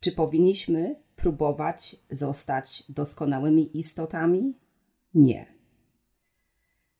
Czy 0.00 0.12
powinniśmy 0.12 0.96
próbować 1.16 1.96
zostać 2.10 2.84
doskonałymi 2.88 3.78
istotami? 3.78 4.58
Nie. 5.14 5.59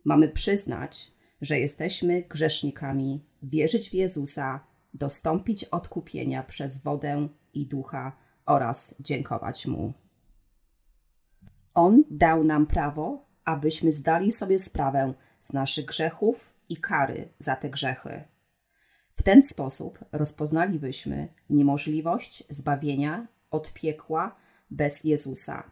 Mamy 0.04 0.28
przyznać, 0.28 1.12
że 1.40 1.59
jesteśmy 1.59 2.23
grzesznikami, 2.23 3.25
wierzyć 3.42 3.90
w 3.90 3.95
Jezusa, 3.95 4.64
dostąpić 4.95 5.64
odkupienia 5.64 6.42
przez 6.42 6.78
wodę 6.78 7.28
i 7.54 7.66
ducha 7.66 8.16
oraz 8.47 8.95
dziękować 9.00 9.66
Mu. 9.66 9.92
On 11.75 12.04
dał 12.11 12.45
nam 12.45 12.66
prawo, 12.66 13.26
abyśmy 13.45 13.92
zdali 13.92 14.33
sobie 14.33 14.59
sprawę 14.59 15.14
z 15.40 15.52
naszych 15.52 15.85
grzechów 15.85 16.54
i 16.69 16.76
kary 16.76 17.28
za 17.38 17.57
te 17.57 17.71
grzechy. 17.71 18.25
W 19.14 19.23
ten 19.23 19.42
sposób 19.42 19.99
rozpoznalibyśmy 20.12 21.28
niemożliwość 21.50 22.45
zbawienia 22.49 23.28
od 23.50 23.73
piekła 23.73 24.37
bez 24.71 25.04
Jezusa. 25.04 25.71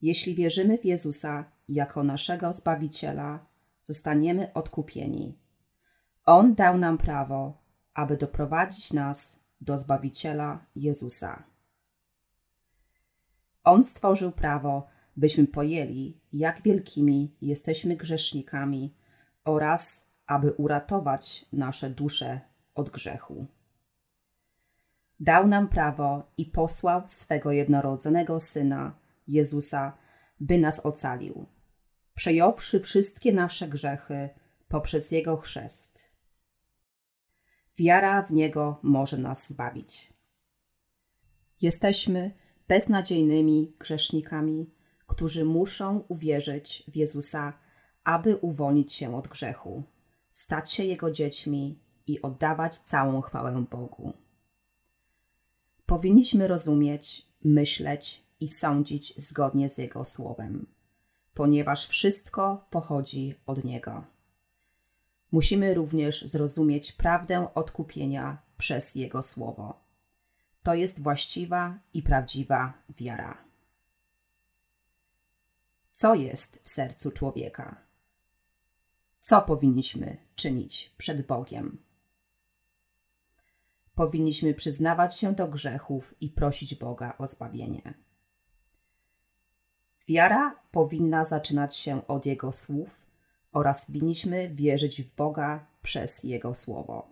Jeśli 0.00 0.34
wierzymy 0.34 0.78
w 0.78 0.84
Jezusa 0.84 1.53
jako 1.68 2.02
naszego 2.02 2.52
Zbawiciela, 2.52 3.46
zostaniemy 3.82 4.52
odkupieni. 4.52 5.38
On 6.24 6.54
dał 6.54 6.78
nam 6.78 6.98
prawo, 6.98 7.62
aby 7.94 8.16
doprowadzić 8.16 8.92
nas 8.92 9.40
do 9.60 9.78
Zbawiciela 9.78 10.66
Jezusa. 10.76 11.44
On 13.64 13.82
stworzył 13.82 14.32
prawo, 14.32 14.86
byśmy 15.16 15.46
pojęli, 15.46 16.20
jak 16.32 16.62
wielkimi 16.62 17.36
jesteśmy 17.40 17.96
grzesznikami 17.96 18.94
oraz 19.44 20.10
aby 20.26 20.52
uratować 20.52 21.46
nasze 21.52 21.90
dusze 21.90 22.40
od 22.74 22.90
grzechu. 22.90 23.46
Dał 25.20 25.46
nam 25.48 25.68
prawo 25.68 26.32
i 26.36 26.46
posłał 26.46 27.02
swego 27.06 27.52
jednorodzonego 27.52 28.40
Syna, 28.40 28.96
Jezusa, 29.26 29.92
by 30.40 30.58
nas 30.58 30.80
ocalił, 30.86 31.46
przejąwszy 32.14 32.80
wszystkie 32.80 33.32
nasze 33.32 33.68
grzechy 33.68 34.28
poprzez 34.68 35.10
Jego 35.10 35.36
chrzest. 35.36 36.10
Wiara 37.78 38.22
w 38.22 38.32
Niego 38.32 38.80
może 38.82 39.18
nas 39.18 39.48
zbawić. 39.48 40.12
Jesteśmy 41.62 42.30
beznadziejnymi 42.68 43.72
grzesznikami, 43.78 44.70
którzy 45.06 45.44
muszą 45.44 46.04
uwierzyć 46.08 46.84
w 46.88 46.96
Jezusa, 46.96 47.52
aby 48.04 48.36
uwolnić 48.36 48.92
się 48.92 49.16
od 49.16 49.28
grzechu, 49.28 49.82
stać 50.30 50.72
się 50.72 50.84
Jego 50.84 51.10
dziećmi 51.10 51.78
i 52.06 52.22
oddawać 52.22 52.78
całą 52.78 53.20
chwałę 53.20 53.64
Bogu. 53.70 54.12
Powinniśmy 55.86 56.48
rozumieć, 56.48 57.28
myśleć 57.44 58.24
i 58.40 58.48
sądzić 58.48 59.14
zgodnie 59.16 59.68
z 59.68 59.78
Jego 59.78 60.04
słowem, 60.04 60.73
ponieważ 61.34 61.86
wszystko 61.86 62.66
pochodzi 62.70 63.34
od 63.46 63.64
Niego. 63.64 64.04
Musimy 65.32 65.74
również 65.74 66.22
zrozumieć 66.22 66.92
prawdę 66.92 67.54
odkupienia 67.54 68.38
przez 68.56 68.94
Jego 68.94 69.22
słowo. 69.22 69.84
To 70.62 70.74
jest 70.74 71.02
właściwa 71.02 71.78
i 71.94 72.02
prawdziwa 72.02 72.72
wiara. 72.88 73.44
Co 75.92 76.14
jest 76.14 76.60
w 76.62 76.68
sercu 76.68 77.10
człowieka? 77.10 77.80
Co 79.20 79.42
powinniśmy 79.42 80.16
czynić 80.34 80.94
przed 80.98 81.26
Bogiem? 81.26 81.78
Powinniśmy 83.94 84.54
przyznawać 84.54 85.18
się 85.18 85.34
do 85.34 85.48
grzechów 85.48 86.14
i 86.20 86.30
prosić 86.30 86.74
Boga 86.74 87.14
o 87.18 87.26
zbawienie. 87.26 88.03
Wiara 90.08 90.60
powinna 90.70 91.24
zaczynać 91.24 91.76
się 91.76 92.06
od 92.06 92.26
Jego 92.26 92.52
słów 92.52 93.06
oraz 93.52 93.90
winniśmy 93.90 94.48
wierzyć 94.48 95.02
w 95.02 95.14
Boga 95.14 95.66
przez 95.82 96.24
Jego 96.24 96.54
słowo. 96.54 97.08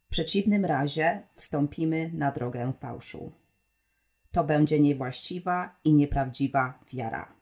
W 0.00 0.08
przeciwnym 0.08 0.64
razie 0.64 1.22
wstąpimy 1.32 2.10
na 2.14 2.32
drogę 2.32 2.72
fałszu. 2.72 3.32
To 4.32 4.44
będzie 4.44 4.80
niewłaściwa 4.80 5.76
i 5.84 5.92
nieprawdziwa 5.92 6.78
wiara. 6.92 7.32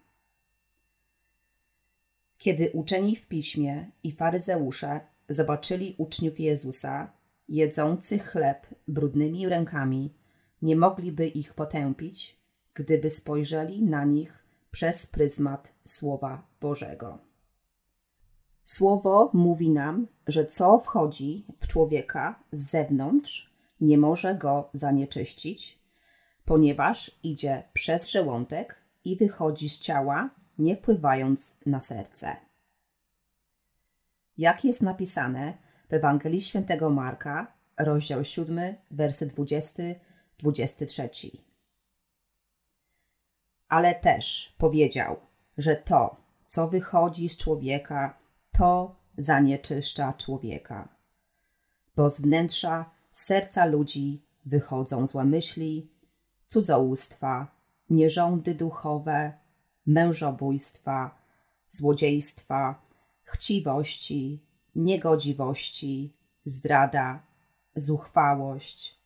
Kiedy 2.38 2.70
uczeni 2.70 3.16
w 3.16 3.28
piśmie 3.28 3.90
i 4.02 4.12
faryzeusze 4.12 5.00
zobaczyli 5.28 5.94
uczniów 5.98 6.40
Jezusa 6.40 7.12
jedzących 7.48 8.26
chleb 8.26 8.66
brudnymi 8.88 9.48
rękami, 9.48 10.14
nie 10.62 10.76
mogliby 10.76 11.26
ich 11.26 11.54
potępić, 11.54 12.43
gdyby 12.74 13.10
spojrzeli 13.10 13.82
na 13.82 14.04
nich 14.04 14.44
przez 14.70 15.06
pryzmat 15.06 15.72
Słowa 15.84 16.46
Bożego. 16.60 17.18
Słowo 18.64 19.30
mówi 19.34 19.70
nam, 19.70 20.06
że 20.26 20.46
co 20.46 20.78
wchodzi 20.78 21.46
w 21.56 21.66
człowieka 21.66 22.44
z 22.52 22.70
zewnątrz, 22.70 23.54
nie 23.80 23.98
może 23.98 24.34
go 24.34 24.70
zanieczyścić, 24.72 25.78
ponieważ 26.44 27.10
idzie 27.22 27.62
przez 27.72 28.10
żołądek 28.10 28.84
i 29.04 29.16
wychodzi 29.16 29.68
z 29.68 29.80
ciała, 29.80 30.30
nie 30.58 30.76
wpływając 30.76 31.56
na 31.66 31.80
serce. 31.80 32.36
Jak 34.38 34.64
jest 34.64 34.82
napisane 34.82 35.58
w 35.88 35.92
Ewangelii 35.92 36.40
Świętego 36.40 36.90
Marka, 36.90 37.54
rozdział 37.78 38.24
7, 38.24 38.74
wersy 38.90 39.26
20-23. 39.26 41.53
Ale 43.74 43.94
też 43.94 44.54
powiedział, 44.58 45.16
że 45.58 45.76
to, 45.76 46.16
co 46.46 46.68
wychodzi 46.68 47.28
z 47.28 47.36
człowieka, 47.36 48.18
to 48.52 48.96
zanieczyszcza 49.16 50.12
człowieka. 50.12 50.88
Bo 51.96 52.10
z 52.10 52.20
wnętrza 52.20 52.90
serca 53.12 53.64
ludzi 53.64 54.26
wychodzą 54.46 55.06
złe 55.06 55.24
myśli, 55.24 55.90
cudzołóstwa, 56.48 57.56
nierządy 57.90 58.54
duchowe, 58.54 59.32
mężobójstwa, 59.86 61.18
złodziejstwa, 61.68 62.82
chciwości, 63.22 64.46
niegodziwości, 64.74 66.16
zdrada, 66.44 67.22
zuchwałość, 67.74 69.00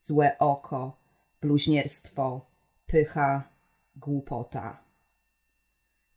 złe 0.00 0.38
oko, 0.38 0.96
bluźnierstwo, 1.40 2.46
pycha, 2.86 3.57
głupota. 3.98 4.84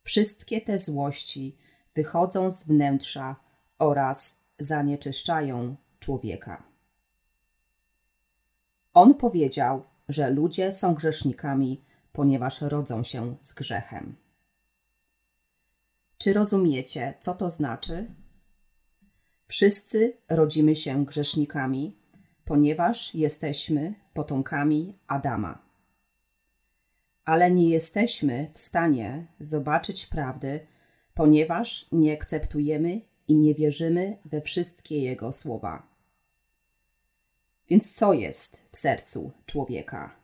Wszystkie 0.01 0.61
te 0.61 0.79
złości 0.79 1.57
wychodzą 1.93 2.51
z 2.51 2.63
wnętrza 2.63 3.35
oraz 3.79 4.39
zanieczyszczają 4.59 5.75
człowieka. 5.99 6.63
On 8.93 9.13
powiedział, 9.13 9.81
że 10.09 10.29
ludzie 10.29 10.71
są 10.71 10.93
grzesznikami, 10.93 11.83
ponieważ 12.11 12.61
rodzą 12.61 13.03
się 13.03 13.35
z 13.41 13.53
grzechem. 13.53 14.15
Czy 16.17 16.33
rozumiecie, 16.33 17.13
co 17.19 17.33
to 17.33 17.49
znaczy? 17.49 18.15
Wszyscy 19.47 20.17
rodzimy 20.29 20.75
się 20.75 21.05
grzesznikami, 21.05 21.97
ponieważ 22.45 23.15
jesteśmy 23.15 23.93
potomkami 24.13 24.95
Adama. 25.07 25.70
Ale 27.25 27.51
nie 27.51 27.69
jesteśmy 27.69 28.49
w 28.53 28.57
stanie 28.57 29.27
zobaczyć 29.39 30.05
prawdy, 30.05 30.67
ponieważ 31.13 31.87
nie 31.91 32.13
akceptujemy 32.13 33.01
i 33.27 33.35
nie 33.35 33.55
wierzymy 33.55 34.17
we 34.25 34.41
wszystkie 34.41 35.01
Jego 35.01 35.31
słowa. 35.31 35.87
Więc 37.69 37.93
co 37.93 38.13
jest 38.13 38.63
w 38.71 38.77
sercu 38.77 39.31
człowieka? 39.45 40.15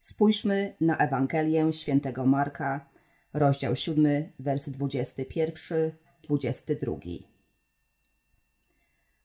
Spójrzmy 0.00 0.74
na 0.80 0.96
Ewangelię 0.96 1.72
świętego 1.72 2.26
Marka, 2.26 2.88
rozdział 3.32 3.76
7, 3.76 4.32
wers 4.38 4.68
21-22. 4.68 7.18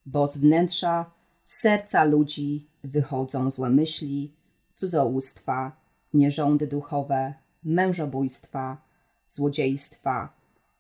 Bo 0.06 0.28
z 0.28 0.38
wnętrza 0.38 1.12
serca 1.46 2.04
ludzi 2.04 2.70
wychodzą 2.84 3.50
złe 3.50 3.70
myśli, 3.70 4.36
cudzołóstwa, 4.76 5.87
nierządy 6.14 6.68
duchowe, 6.68 7.34
mężobójstwa, 7.64 8.82
złodziejstwa, 9.28 10.34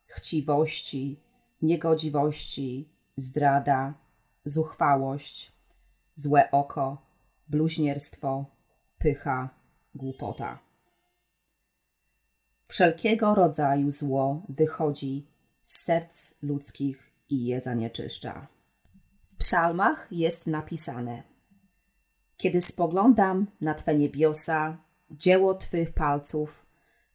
chciwości, 0.05 1.19
niegodziwości, 1.61 2.89
zdrada, 3.17 3.93
zuchwałość, 4.45 5.51
złe 6.15 6.51
oko, 6.51 7.01
bluźnierstwo, 7.47 8.45
pycha, 8.97 9.49
głupota. 9.95 10.59
Wszelkiego 12.65 13.35
rodzaju 13.35 13.91
zło 13.91 14.45
wychodzi 14.49 15.27
z 15.63 15.77
serc 15.83 16.33
ludzkich 16.41 17.13
i 17.29 17.45
je 17.45 17.61
zanieczyszcza. 17.61 18.47
W 19.23 19.35
psalmach 19.35 20.07
jest 20.11 20.47
napisane 20.47 21.23
Kiedy 22.37 22.61
spoglądam 22.61 23.47
na 23.61 23.73
Twe 23.73 23.95
niebiosa, 23.95 24.77
dzieło 25.11 25.53
Twych 25.53 25.93
palców, 25.93 26.65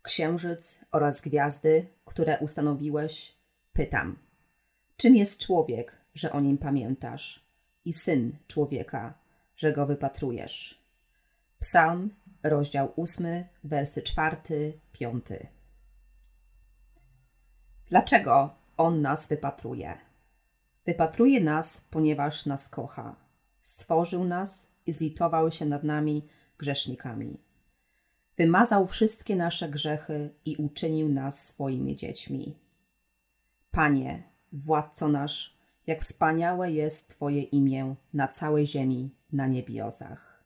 księżyc 0.03 0.81
oraz 0.93 1.21
gwiazdy, 1.21 1.87
które 2.05 2.39
ustanowiłeś, 2.39 3.37
pytam, 3.73 4.19
czym 4.97 5.17
jest 5.17 5.41
człowiek, 5.41 5.97
że 6.15 6.33
o 6.33 6.41
nim 6.41 6.59
pamiętasz, 6.59 7.47
i 7.85 7.93
syn 7.93 8.39
człowieka, 8.47 9.15
że 9.57 9.73
go 9.73 9.87
wypatrujesz. 9.87 10.83
Psalm, 11.59 12.11
rozdział 12.43 12.93
8, 12.97 13.45
wersy 13.65 14.03
4, 14.03 14.81
5. 14.93 15.27
Dlaczego 17.87 18.55
on 18.77 19.01
nas 19.03 19.29
wypatruje? 19.29 19.99
Wypatruje 20.87 21.41
nas, 21.41 21.81
ponieważ 21.91 22.47
nas 22.47 22.69
kocha. 22.69 23.17
Stworzył 23.61 24.25
nas 24.25 24.69
i 24.87 24.93
zlitował 24.93 25.51
się 25.51 25.67
nad 25.67 25.85
nami, 25.85 26.27
grzesznikami. 26.59 27.41
Wymazał 28.37 28.87
wszystkie 28.87 29.37
nasze 29.37 29.69
grzechy 29.69 30.35
i 30.45 30.57
uczynił 30.57 31.09
nas 31.09 31.47
swoimi 31.47 31.97
dziećmi. 31.97 32.59
Panie, 33.71 34.23
władco 34.53 35.09
nasz, 35.09 35.57
jak 35.87 36.01
wspaniałe 36.01 36.73
jest 36.73 37.09
Twoje 37.09 37.43
imię 37.43 37.95
na 38.15 38.29
całej 38.29 38.67
ziemi, 38.67 39.15
na 39.33 39.47
niebiosach. 39.47 40.45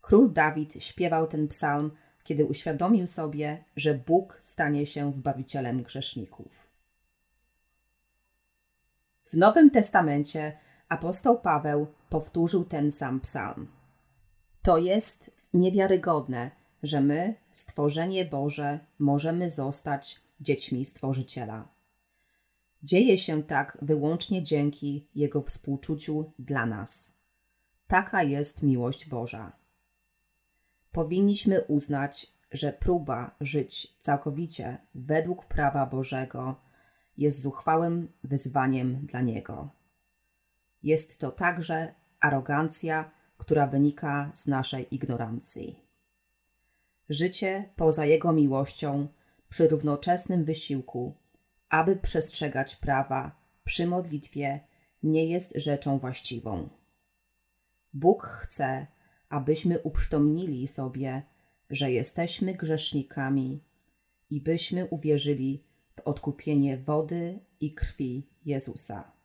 Król 0.00 0.32
Dawid 0.32 0.74
śpiewał 0.78 1.26
ten 1.26 1.48
psalm, 1.48 1.90
kiedy 2.24 2.44
uświadomił 2.44 3.06
sobie, 3.06 3.64
że 3.76 3.94
Bóg 3.94 4.38
stanie 4.40 4.86
się 4.86 5.12
wbawicielem 5.12 5.82
grzeszników. 5.82 6.70
W 9.22 9.34
Nowym 9.34 9.70
Testamencie 9.70 10.58
apostoł 10.88 11.40
Paweł 11.40 11.86
powtórzył 12.08 12.64
ten 12.64 12.92
sam 12.92 13.20
psalm. 13.20 13.68
To 14.62 14.78
jest 14.78 15.39
niewiarygodne, 15.54 16.50
że 16.82 17.00
my, 17.00 17.34
stworzenie 17.50 18.24
Boże, 18.24 18.80
możemy 18.98 19.50
zostać 19.50 20.20
dziećmi 20.40 20.84
Stworzyciela. 20.84 21.68
Dzieje 22.82 23.18
się 23.18 23.42
tak 23.42 23.78
wyłącznie 23.82 24.42
dzięki 24.42 25.08
Jego 25.14 25.42
współczuciu 25.42 26.32
dla 26.38 26.66
nas. 26.66 27.12
Taka 27.86 28.22
jest 28.22 28.62
miłość 28.62 29.08
Boża. 29.08 29.52
Powinniśmy 30.92 31.62
uznać, 31.62 32.32
że 32.52 32.72
próba 32.72 33.36
żyć 33.40 33.96
całkowicie 33.98 34.78
według 34.94 35.44
prawa 35.46 35.86
Bożego 35.86 36.60
jest 37.16 37.40
zuchwałym 37.40 38.08
wyzwaniem 38.24 39.06
dla 39.06 39.20
Niego. 39.20 39.70
Jest 40.82 41.18
to 41.18 41.30
także 41.30 41.94
arogancja, 42.20 43.10
która 43.40 43.66
wynika 43.66 44.30
z 44.34 44.46
naszej 44.46 44.94
ignorancji. 44.94 45.80
Życie 47.08 47.70
poza 47.76 48.06
Jego 48.06 48.32
miłością, 48.32 49.08
przy 49.48 49.68
równoczesnym 49.68 50.44
wysiłku, 50.44 51.14
aby 51.68 51.96
przestrzegać 51.96 52.76
prawa 52.76 53.40
przy 53.64 53.86
modlitwie, 53.86 54.60
nie 55.02 55.26
jest 55.26 55.52
rzeczą 55.56 55.98
właściwą. 55.98 56.68
Bóg 57.92 58.22
chce, 58.22 58.86
abyśmy 59.28 59.78
uprzytomnili 59.78 60.66
sobie, 60.66 61.22
że 61.70 61.90
jesteśmy 61.90 62.54
grzesznikami 62.54 63.64
i 64.30 64.40
byśmy 64.40 64.86
uwierzyli 64.86 65.64
w 65.96 66.00
odkupienie 66.00 66.78
wody 66.78 67.40
i 67.60 67.74
krwi 67.74 68.28
Jezusa. 68.44 69.19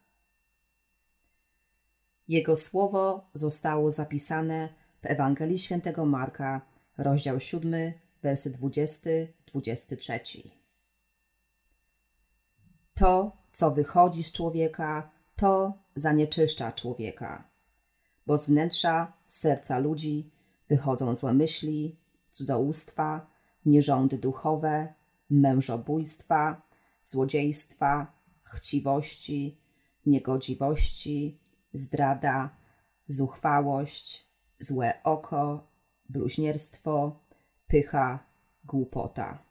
Jego 2.28 2.56
słowo 2.56 3.30
zostało 3.34 3.92
zapisane 3.92 4.70
w 5.02 5.06
Ewangelii 5.06 5.60
Świętego 5.60 6.06
Marka, 6.06 6.62
rozdział 6.98 7.40
7, 7.40 7.94
wersy 8.22 8.52
20-23. 8.52 10.50
To, 12.94 13.38
co 13.52 13.72
wychodzi 13.72 14.24
z 14.24 14.32
człowieka, 14.32 15.12
to 15.36 15.74
zanieczyszcza 15.96 16.72
człowieka, 16.72 17.50
bo 18.28 18.38
z 18.38 18.46
wnętrza 18.46 19.14
serca 19.28 19.80
ludzi 19.80 20.32
wychodzą 20.68 21.16
złe 21.16 21.34
myśli, 21.34 22.00
cudzołóstwa, 22.32 23.28
nierządy 23.66 24.18
duchowe, 24.18 24.94
mężobójstwa, 25.30 26.62
złodziejstwa, 27.04 28.14
chciwości, 28.44 29.58
niegodziwości, 30.06 31.40
zdrada, 31.78 32.58
zuchwałość, 33.08 34.28
złe 34.60 35.04
oko, 35.04 35.68
bluźnierstwo, 36.10 37.20
pycha, 37.68 38.20
głupota. 38.64 39.44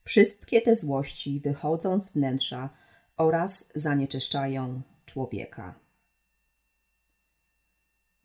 Wszystkie 0.00 0.60
te 0.60 0.76
złości 0.76 1.40
wychodzą 1.40 1.98
z 1.98 2.10
wnętrza 2.10 2.70
oraz 3.16 3.68
zanieczyszczają 3.74 4.82
człowieka. 5.04 5.74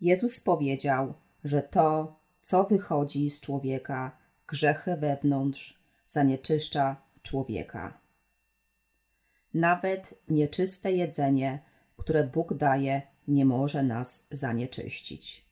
Jezus 0.02 0.39
powiedział, 0.39 1.13
że 1.43 1.62
to, 1.62 2.19
co 2.41 2.63
wychodzi 2.63 3.30
z 3.30 3.39
człowieka, 3.39 4.17
grzechy 4.48 4.98
wewnątrz, 4.98 5.80
zanieczyszcza 6.08 7.02
człowieka. 7.22 8.02
Nawet 9.54 10.22
nieczyste 10.30 10.91
jedzenie, 10.91 11.60
które 11.99 12.23
Bóg 12.23 12.53
daje, 12.53 13.01
nie 13.27 13.45
może 13.45 13.83
nas 13.83 14.27
zanieczyścić. 14.31 15.49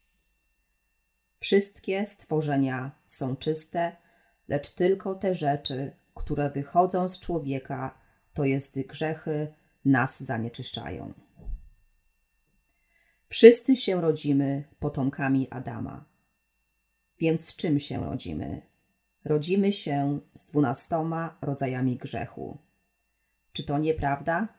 Wszystkie 1.39 2.05
stworzenia 2.05 2.91
są 3.07 3.35
czyste, 3.35 3.95
lecz 4.47 4.71
tylko 4.71 5.15
te 5.15 5.33
rzeczy, 5.33 5.91
które 6.15 6.49
wychodzą 6.49 7.09
z 7.09 7.19
człowieka, 7.19 7.97
to 8.33 8.45
jest 8.45 8.79
grzechy, 8.79 9.53
nas 9.85 10.23
zanieczyszczają. 10.23 11.13
Wszyscy 13.25 13.75
się 13.75 14.01
rodzimy 14.01 14.63
potomkami 14.79 15.47
Adama. 15.49 16.05
Więc 17.19 17.45
z 17.45 17.55
czym 17.55 17.79
się 17.79 18.05
rodzimy? 18.05 18.61
Rodzimy 19.25 19.71
się 19.71 20.19
z 20.33 20.45
dwunastoma 20.45 21.37
rodzajami 21.41 21.97
grzechu. 21.97 22.57
Czy 23.53 23.63
to 23.63 23.77
nieprawda? 23.77 24.56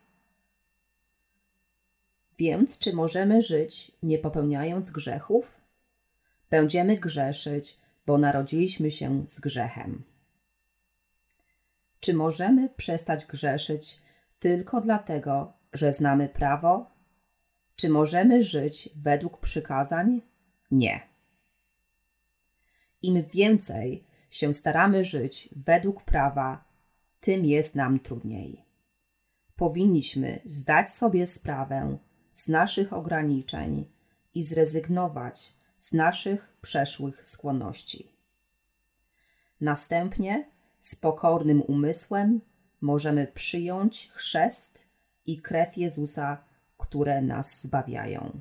Więc 2.39 2.79
czy 2.79 2.93
możemy 2.93 3.43
żyć 3.43 3.93
nie 4.03 4.19
popełniając 4.19 4.91
grzechów? 4.91 5.61
Będziemy 6.51 6.95
grzeszyć, 6.97 7.79
bo 8.07 8.19
narodziliśmy 8.19 8.91
się 8.91 9.29
z 9.29 9.41
grzechem. 9.41 10.05
Czy 12.01 12.15
możemy 12.15 12.69
przestać 12.69 13.27
grzeszyć 13.27 13.99
tylko 14.39 14.81
dlatego, 14.81 15.53
że 15.73 15.93
znamy 15.93 16.29
prawo? 16.29 16.91
Czy 17.77 17.89
możemy 17.89 18.43
żyć 18.43 18.89
według 18.97 19.41
przykazań? 19.41 20.23
Nie. 20.71 21.01
Im 23.03 23.23
więcej 23.23 24.05
się 24.31 24.55
staramy 24.55 25.05
żyć 25.05 25.49
według 25.57 26.03
prawa, 26.03 26.65
tym 27.21 27.45
jest 27.45 27.75
nam 27.75 28.01
trudniej. 28.01 28.65
Powinniśmy 29.57 30.41
zdać 30.45 30.91
sobie 30.91 31.27
sprawę 31.27 31.99
z 32.39 32.49
naszych 32.49 32.93
ograniczeń 32.93 33.87
i 34.35 34.45
zrezygnować 34.45 35.53
z 35.79 35.93
naszych 35.93 36.57
przeszłych 36.61 37.27
skłonności. 37.27 38.13
Następnie 39.61 40.51
z 40.81 40.97
pokornym 40.97 41.63
umysłem 41.63 42.41
możemy 42.81 43.27
przyjąć 43.27 44.09
chrzest 44.13 44.87
i 45.27 45.43
krew 45.43 45.77
Jezusa, 45.77 46.45
które 46.77 47.23
nas 47.23 47.63
zbawiają. 47.63 48.41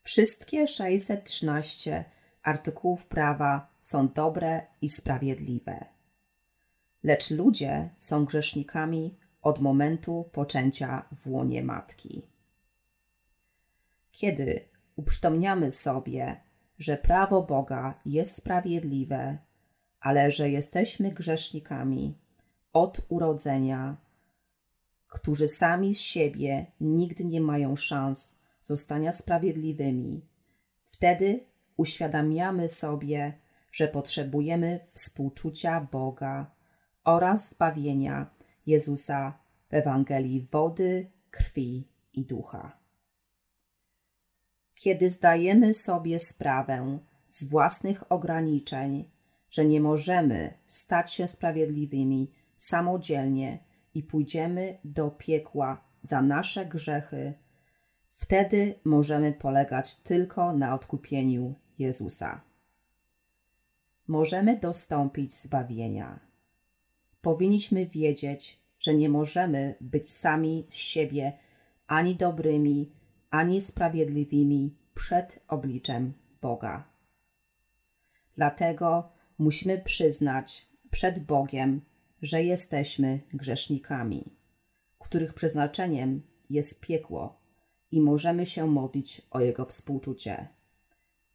Wszystkie 0.00 0.66
613 0.66 2.04
artykułów 2.42 3.04
prawa 3.04 3.68
są 3.80 4.08
dobre 4.08 4.66
i 4.82 4.88
sprawiedliwe. 4.88 5.84
Lecz 7.02 7.30
ludzie 7.30 7.90
są 7.98 8.24
grzesznikami 8.24 9.18
od 9.46 9.60
momentu 9.60 10.30
poczęcia 10.32 11.08
w 11.16 11.26
łonie 11.30 11.62
matki. 11.62 12.28
Kiedy 14.10 14.68
uprzytomniamy 14.96 15.70
sobie, 15.70 16.40
że 16.78 16.96
prawo 16.96 17.42
Boga 17.42 17.94
jest 18.06 18.36
sprawiedliwe, 18.36 19.38
ale 20.00 20.30
że 20.30 20.50
jesteśmy 20.50 21.10
grzesznikami 21.10 22.18
od 22.72 23.06
urodzenia, 23.08 23.96
którzy 25.06 25.48
sami 25.48 25.94
z 25.94 26.00
siebie 26.00 26.66
nigdy 26.80 27.24
nie 27.24 27.40
mają 27.40 27.76
szans 27.76 28.38
zostania 28.60 29.12
sprawiedliwymi, 29.12 30.26
wtedy 30.84 31.46
uświadamiamy 31.76 32.68
sobie, 32.68 33.38
że 33.72 33.88
potrzebujemy 33.88 34.80
współczucia 34.90 35.88
Boga 35.92 36.50
oraz 37.04 37.50
zbawienia 37.50 38.35
Jezusa 38.66 39.38
w 39.68 39.74
Ewangelii 39.74 40.48
wody, 40.52 41.10
krwi 41.30 41.88
i 42.12 42.24
ducha. 42.24 42.78
Kiedy 44.74 45.10
zdajemy 45.10 45.74
sobie 45.74 46.18
sprawę 46.18 46.98
z 47.28 47.44
własnych 47.44 48.12
ograniczeń, 48.12 49.10
że 49.50 49.64
nie 49.64 49.80
możemy 49.80 50.54
stać 50.66 51.14
się 51.14 51.26
sprawiedliwymi 51.26 52.32
samodzielnie 52.56 53.64
i 53.94 54.02
pójdziemy 54.02 54.78
do 54.84 55.10
piekła 55.10 55.84
za 56.02 56.22
nasze 56.22 56.66
grzechy, 56.66 57.34
wtedy 58.08 58.74
możemy 58.84 59.32
polegać 59.32 59.96
tylko 59.96 60.52
na 60.52 60.74
odkupieniu 60.74 61.54
Jezusa. 61.78 62.40
Możemy 64.06 64.56
dostąpić 64.60 65.36
zbawienia. 65.36 66.25
Powinniśmy 67.26 67.86
wiedzieć, 67.86 68.60
że 68.78 68.94
nie 68.94 69.08
możemy 69.08 69.74
być 69.80 70.12
sami 70.12 70.66
z 70.70 70.74
siebie 70.74 71.32
ani 71.86 72.14
dobrymi, 72.14 72.92
ani 73.30 73.60
sprawiedliwymi 73.60 74.76
przed 74.94 75.44
obliczem 75.48 76.12
Boga. 76.40 76.84
Dlatego 78.34 79.12
musimy 79.38 79.78
przyznać 79.78 80.68
przed 80.90 81.18
Bogiem, 81.18 81.80
że 82.22 82.42
jesteśmy 82.42 83.20
grzesznikami, 83.34 84.36
których 84.98 85.34
przeznaczeniem 85.34 86.22
jest 86.50 86.80
piekło 86.80 87.40
i 87.90 88.00
możemy 88.00 88.46
się 88.46 88.66
modlić 88.66 89.22
o 89.30 89.40
Jego 89.40 89.64
współczucie. 89.64 90.48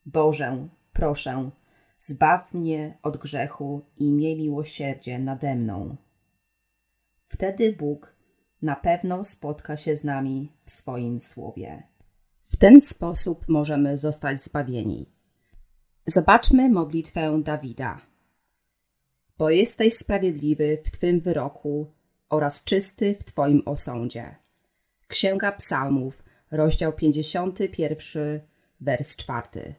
Bożę, 0.06 0.67
proszę, 0.93 1.51
zbaw 2.01 2.53
mnie 2.53 2.97
od 3.03 3.17
grzechu 3.17 3.81
i 3.97 4.11
miej 4.11 4.37
miłosierdzie 4.37 5.19
nade 5.19 5.55
mną. 5.55 5.95
Wtedy 7.27 7.73
Bóg 7.73 8.15
na 8.61 8.75
pewno 8.75 9.23
spotka 9.23 9.77
się 9.77 9.95
z 9.95 10.03
nami 10.03 10.51
w 10.61 10.71
swoim 10.71 11.19
słowie. 11.19 11.83
W 12.43 12.57
ten 12.57 12.81
sposób 12.81 13.45
możemy 13.47 13.97
zostać 13.97 14.41
zbawieni. 14.41 15.09
Zobaczmy 16.05 16.69
modlitwę 16.69 17.41
Dawida. 17.43 18.01
Bo 19.37 19.49
jesteś 19.49 19.93
sprawiedliwy 19.93 20.77
w 20.85 20.91
Twym 20.91 21.19
wyroku 21.19 21.91
oraz 22.29 22.63
czysty 22.63 23.15
w 23.15 23.23
Twoim 23.23 23.61
osądzie. 23.65 24.35
Księga 25.07 25.51
Psalmów, 25.51 26.23
rozdział 26.51 26.93
51, 26.93 28.39
wers 28.81 29.15
4. 29.15 29.75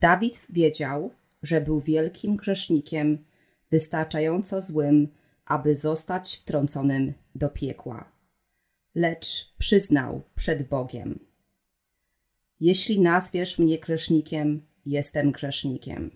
Dawid 0.00 0.46
wiedział, 0.50 1.10
że 1.44 1.60
był 1.60 1.80
wielkim 1.80 2.36
grzesznikiem, 2.36 3.24
wystarczająco 3.70 4.60
złym, 4.60 5.08
aby 5.44 5.74
zostać 5.74 6.36
wtrąconym 6.36 7.12
do 7.34 7.48
piekła. 7.48 8.12
Lecz 8.94 9.54
przyznał 9.58 10.22
przed 10.34 10.68
Bogiem: 10.68 11.18
Jeśli 12.60 13.00
nazwiesz 13.00 13.58
mnie 13.58 13.78
grzesznikiem, 13.78 14.66
jestem 14.86 15.32
grzesznikiem. 15.32 16.10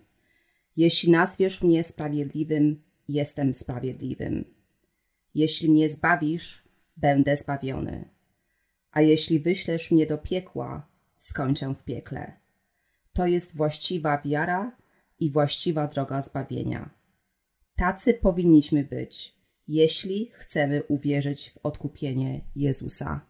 Jeśli 0.75 1.11
nazwiesz 1.11 1.61
mnie 1.61 1.83
sprawiedliwym, 1.83 2.83
jestem 3.07 3.53
sprawiedliwym. 3.53 4.45
Jeśli 5.33 5.69
mnie 5.69 5.89
zbawisz, 5.89 6.63
będę 6.97 7.35
zbawiony. 7.35 8.09
A 8.91 9.01
jeśli 9.01 9.39
wyślesz 9.39 9.91
mnie 9.91 10.05
do 10.05 10.17
piekła, 10.17 10.87
skończę 11.17 11.75
w 11.75 11.83
piekle. 11.83 12.39
To 13.13 13.27
jest 13.27 13.55
właściwa 13.55 14.21
wiara 14.25 14.78
i 15.19 15.31
właściwa 15.31 15.87
droga 15.87 16.21
zbawienia. 16.21 16.89
Tacy 17.75 18.13
powinniśmy 18.13 18.83
być, 18.83 19.35
jeśli 19.67 20.29
chcemy 20.31 20.83
uwierzyć 20.83 21.49
w 21.49 21.57
odkupienie 21.63 22.41
Jezusa. 22.55 23.21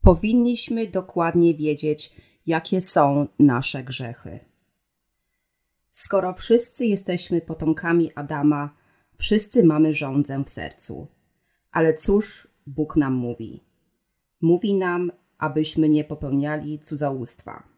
Powinniśmy 0.00 0.86
dokładnie 0.86 1.54
wiedzieć, 1.54 2.12
jakie 2.46 2.80
są 2.80 3.26
nasze 3.38 3.84
grzechy. 3.84 4.38
Skoro 5.90 6.34
wszyscy 6.34 6.86
jesteśmy 6.86 7.40
potomkami 7.40 8.10
Adama, 8.14 8.76
wszyscy 9.16 9.64
mamy 9.64 9.94
rządzę 9.94 10.44
w 10.44 10.50
sercu. 10.50 11.06
Ale 11.70 11.94
cóż 11.94 12.48
Bóg 12.66 12.96
nam 12.96 13.14
mówi? 13.14 13.64
Mówi 14.40 14.74
nam, 14.74 15.12
abyśmy 15.38 15.88
nie 15.88 16.04
popełniali 16.04 16.78
cudzołóstwa, 16.78 17.73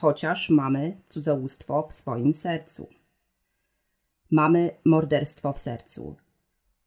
chociaż 0.00 0.50
mamy 0.50 1.00
cudzołóstwo 1.08 1.86
w 1.88 1.92
swoim 1.92 2.32
sercu. 2.32 2.88
Mamy 4.30 4.70
morderstwo 4.84 5.52
w 5.52 5.58
sercu. 5.58 6.16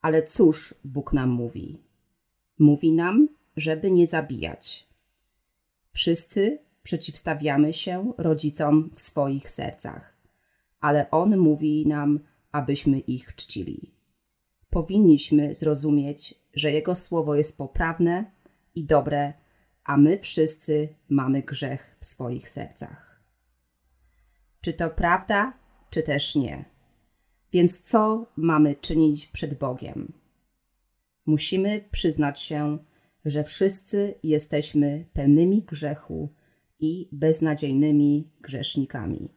Ale 0.02 0.24
cóż 0.24 0.76
Bóg 0.84 1.13
nam 1.13 1.30
mówi? 1.30 1.84
Mówi 2.60 2.91
nam, 2.91 3.28
żeby 3.58 3.91
nie 3.91 4.08
zabijać. 4.08 4.88
Wszyscy 5.91 6.60
przeciwstawiamy 6.84 7.74
się 7.74 8.13
rodzicom 8.17 8.91
w 8.93 9.00
swoich 9.00 9.50
sercach, 9.50 10.17
ale 10.80 11.12
On 11.12 11.38
mówi 11.38 11.88
nam, 11.88 12.19
abyśmy 12.52 13.00
ich 13.00 13.36
czcili. 13.36 13.93
Powinniśmy 14.69 15.54
zrozumieć, 15.56 16.36
że 16.54 16.71
Jego 16.71 16.95
słowo 16.95 17.36
jest 17.36 17.58
poprawne 17.58 18.32
i 18.76 18.84
dobre, 18.84 19.34
a 19.84 19.98
my 19.98 20.17
wszyscy 20.17 20.89
mamy 21.10 21.41
grzech 21.41 21.98
w 22.00 22.06
swoich 22.06 22.50
sercach. 22.50 23.24
Czy 24.62 24.74
to 24.74 24.89
prawda, 24.89 25.54
czy 25.89 26.04
też 26.04 26.36
nie? 26.36 26.65
Więc 27.54 27.80
co 27.80 28.26
mamy 28.36 28.76
czynić 28.76 29.28
przed 29.28 29.54
Bogiem? 29.54 30.13
Musimy 31.26 31.86
przyznać 31.91 32.39
się, 32.39 32.78
że 33.26 33.44
wszyscy 33.44 34.15
jesteśmy 34.24 35.06
pełnymi 35.13 35.63
grzechu 35.63 36.34
i 36.80 37.10
beznadziejnymi 37.12 38.32
grzesznikami. 38.41 39.30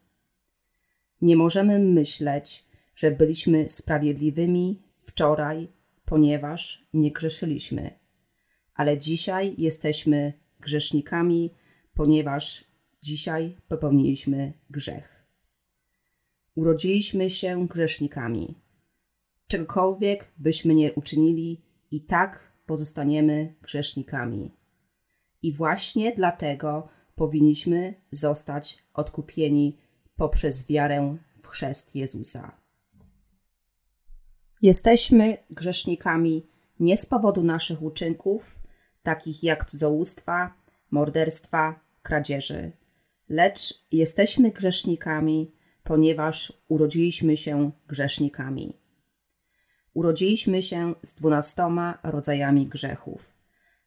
Nie 1.21 1.37
możemy 1.37 1.79
myśleć, 1.79 2.65
że 2.95 3.11
byliśmy 3.11 3.69
sprawiedliwymi 3.69 4.83
wczoraj, 4.97 5.69
ponieważ 6.05 6.89
nie 6.95 7.11
grzeszyliśmy, 7.13 7.91
ale 8.75 8.99
dzisiaj 8.99 9.55
jesteśmy 9.59 10.33
grzesznikami, 10.61 11.51
ponieważ 11.95 12.65
dzisiaj 13.03 13.57
popełniliśmy 13.69 14.53
grzech. 14.71 15.27
Urodziliśmy 16.55 17.31
się 17.31 17.67
grzesznikami. 17.69 18.55
Czegokolwiek 19.47 20.33
byśmy 20.39 20.75
nie 20.75 20.93
uczynili, 20.93 21.65
i 21.95 22.01
tak 22.01 22.53
pozostaniemy 22.67 23.55
grzesznikami. 23.63 24.51
I 25.43 25.53
właśnie 25.53 26.13
dlatego 26.13 26.89
powinniśmy 27.15 27.95
zostać 28.11 28.79
odkupieni 28.95 29.79
poprzez 30.17 30.67
wiarę 30.69 31.17
w 31.43 31.47
chrzest 31.47 31.97
Jezusa. 31.97 32.53
Jesteśmy 34.63 35.37
grzesznikami 35.51 36.47
nie 36.81 36.97
z 36.97 37.07
powodu 37.07 37.43
naszych 37.43 37.83
uczynków, 37.83 38.54
takich 39.05 39.43
jak 39.43 39.65
cudzołóstwa, 39.65 40.55
morderstwa, 40.91 41.81
kradzieży, 42.03 42.73
lecz 43.29 43.85
jesteśmy 43.93 44.51
grzesznikami, 44.51 45.53
ponieważ 45.85 46.53
urodziliśmy 46.69 47.37
się 47.37 47.71
grzesznikami. 47.89 48.79
Urodziliśmy 49.95 50.63
się 50.63 50.95
z 51.03 51.15
dwunastoma 51.15 51.99
rodzajami 52.03 52.67
grzechów. 52.67 53.35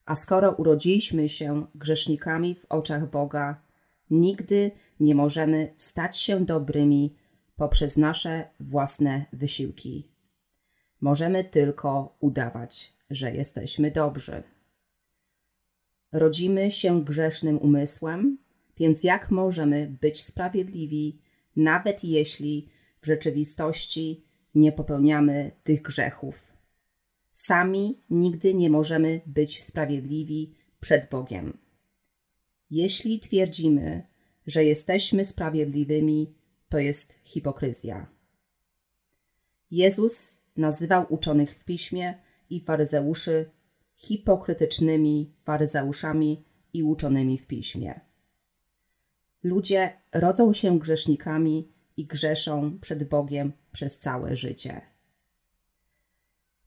A 0.05 0.15
skoro 0.15 0.51
urodziliśmy 0.51 1.29
się 1.29 1.67
grzesznikami 1.75 2.55
w 2.55 2.65
oczach 2.69 3.09
Boga, 3.09 3.61
nigdy 4.09 4.71
nie 4.99 5.15
możemy 5.15 5.73
stać 5.77 6.17
się 6.17 6.45
dobrymi 6.45 7.15
poprzez 7.55 7.97
nasze 7.97 8.49
własne 8.59 9.25
wysiłki. 9.33 10.11
Możemy 11.01 11.43
tylko 11.43 12.17
udawać, 12.19 12.93
że 13.09 13.31
jesteśmy 13.31 13.91
dobrzy. 13.91 14.43
Rodzimy 16.11 16.71
się 16.71 17.03
grzesznym 17.03 17.57
umysłem, 17.57 18.37
więc 18.77 19.03
jak 19.03 19.31
możemy 19.31 19.97
być 20.01 20.23
sprawiedliwi, 20.23 21.21
nawet 21.55 22.03
jeśli 22.03 22.69
w 22.99 23.05
rzeczywistości 23.05 24.25
nie 24.55 24.71
popełniamy 24.71 25.51
tych 25.63 25.81
grzechów? 25.81 26.57
Sami 27.33 28.01
nigdy 28.09 28.53
nie 28.53 28.69
możemy 28.69 29.21
być 29.25 29.63
sprawiedliwi 29.63 30.53
przed 30.79 31.09
Bogiem. 31.09 31.57
Jeśli 32.69 33.19
twierdzimy, 33.19 34.07
że 34.47 34.63
jesteśmy 34.63 35.25
sprawiedliwymi, 35.25 36.33
to 36.69 36.79
jest 36.79 37.19
hipokryzja. 37.23 38.07
Jezus 39.71 40.41
nazywał 40.57 41.05
uczonych 41.09 41.55
w 41.55 41.65
piśmie 41.65 42.21
i 42.49 42.61
faryzeuszy 42.61 43.49
hipokrytycznymi 43.97 45.33
faryzeuszami 45.39 46.45
i 46.73 46.83
uczonymi 46.83 47.37
w 47.37 47.47
piśmie. 47.47 47.99
Ludzie 49.43 49.93
rodzą 50.13 50.53
się 50.53 50.79
grzesznikami 50.79 51.71
i 51.97 52.05
grzeszą 52.05 52.79
przed 52.79 53.03
Bogiem 53.03 53.53
przez 53.71 53.97
całe 53.97 54.35
życie. 54.35 54.81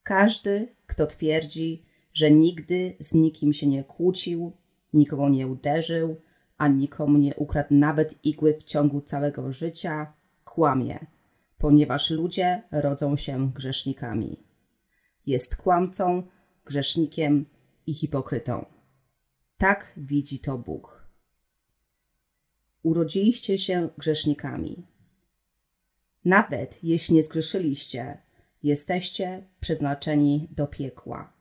Każdy, 0.02 0.74
kto 0.86 1.06
twierdzi, 1.06 1.84
że 2.12 2.30
nigdy 2.30 2.96
z 3.00 3.14
nikim 3.14 3.52
się 3.52 3.66
nie 3.66 3.84
kłócił, 3.84 4.52
nikogo 4.92 5.28
nie 5.28 5.46
uderzył, 5.46 6.20
a 6.58 6.68
nikomu 6.68 7.18
nie 7.18 7.34
ukradł 7.34 7.74
nawet 7.74 8.24
igły 8.24 8.54
w 8.54 8.62
ciągu 8.62 9.00
całego 9.00 9.52
życia, 9.52 10.12
kłamie, 10.44 11.06
ponieważ 11.58 12.10
ludzie 12.10 12.62
rodzą 12.72 13.16
się 13.16 13.52
grzesznikami. 13.52 14.44
Jest 15.26 15.56
kłamcą, 15.56 16.22
grzesznikiem 16.70 17.46
i 17.86 17.94
hipokrytą. 17.94 18.66
Tak 19.56 19.92
widzi 19.96 20.38
to 20.38 20.58
Bóg. 20.58 21.08
Urodziliście 22.82 23.58
się 23.58 23.88
grzesznikami. 23.98 24.86
Nawet 26.24 26.84
jeśli 26.84 27.14
nie 27.14 27.22
zgrzeszyliście, 27.22 28.22
jesteście 28.62 29.46
przeznaczeni 29.60 30.48
do 30.50 30.66
piekła. 30.66 31.32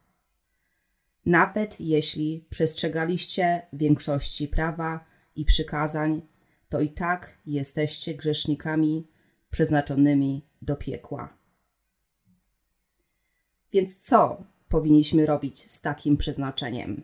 Nawet 1.25 1.79
jeśli 1.79 2.45
przestrzegaliście 2.49 3.61
większości 3.73 4.47
prawa 4.47 5.05
i 5.35 5.45
przykazań, 5.45 6.21
to 6.69 6.79
i 6.81 6.89
tak 6.89 7.37
jesteście 7.45 8.13
grzesznikami 8.13 9.07
przeznaczonymi 9.49 10.47
do 10.61 10.75
piekła. 10.75 11.37
Więc 13.71 13.97
co 13.97 14.43
powinniśmy 14.69 15.25
robić 15.25 15.71
z 15.71 15.81
takim 15.81 16.17
przeznaczeniem? 16.17 17.03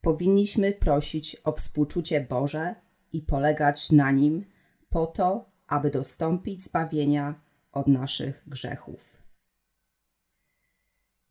Powinniśmy 0.00 0.72
prosić 0.72 1.36
o 1.44 1.52
współczucie 1.52 2.20
Boże 2.20 2.74
i 3.12 3.22
polegać 3.22 3.92
na 3.92 4.10
nim 4.10 4.44
po 4.90 5.06
to, 5.06 5.46
aby 5.66 5.90
dostąpić 5.90 6.62
zbawienia 6.62 7.40
od 7.72 7.86
naszych 7.86 8.42
grzechów. 8.46 9.22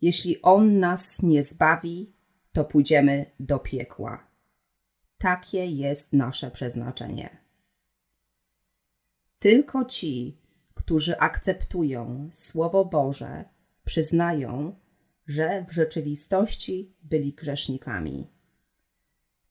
Jeśli 0.01 0.41
On 0.41 0.79
nas 0.79 1.21
nie 1.21 1.43
zbawi, 1.43 2.13
to 2.51 2.65
pójdziemy 2.65 3.25
do 3.39 3.59
piekła. 3.59 4.27
Takie 5.17 5.65
jest 5.65 6.13
nasze 6.13 6.51
przeznaczenie. 6.51 7.37
Tylko 9.39 9.85
ci, 9.85 10.37
którzy 10.73 11.19
akceptują 11.19 12.29
Słowo 12.31 12.85
Boże, 12.85 13.45
przyznają, 13.87 14.75
że 15.27 15.65
w 15.67 15.71
rzeczywistości 15.71 16.95
byli 17.03 17.33
grzesznikami. 17.33 18.27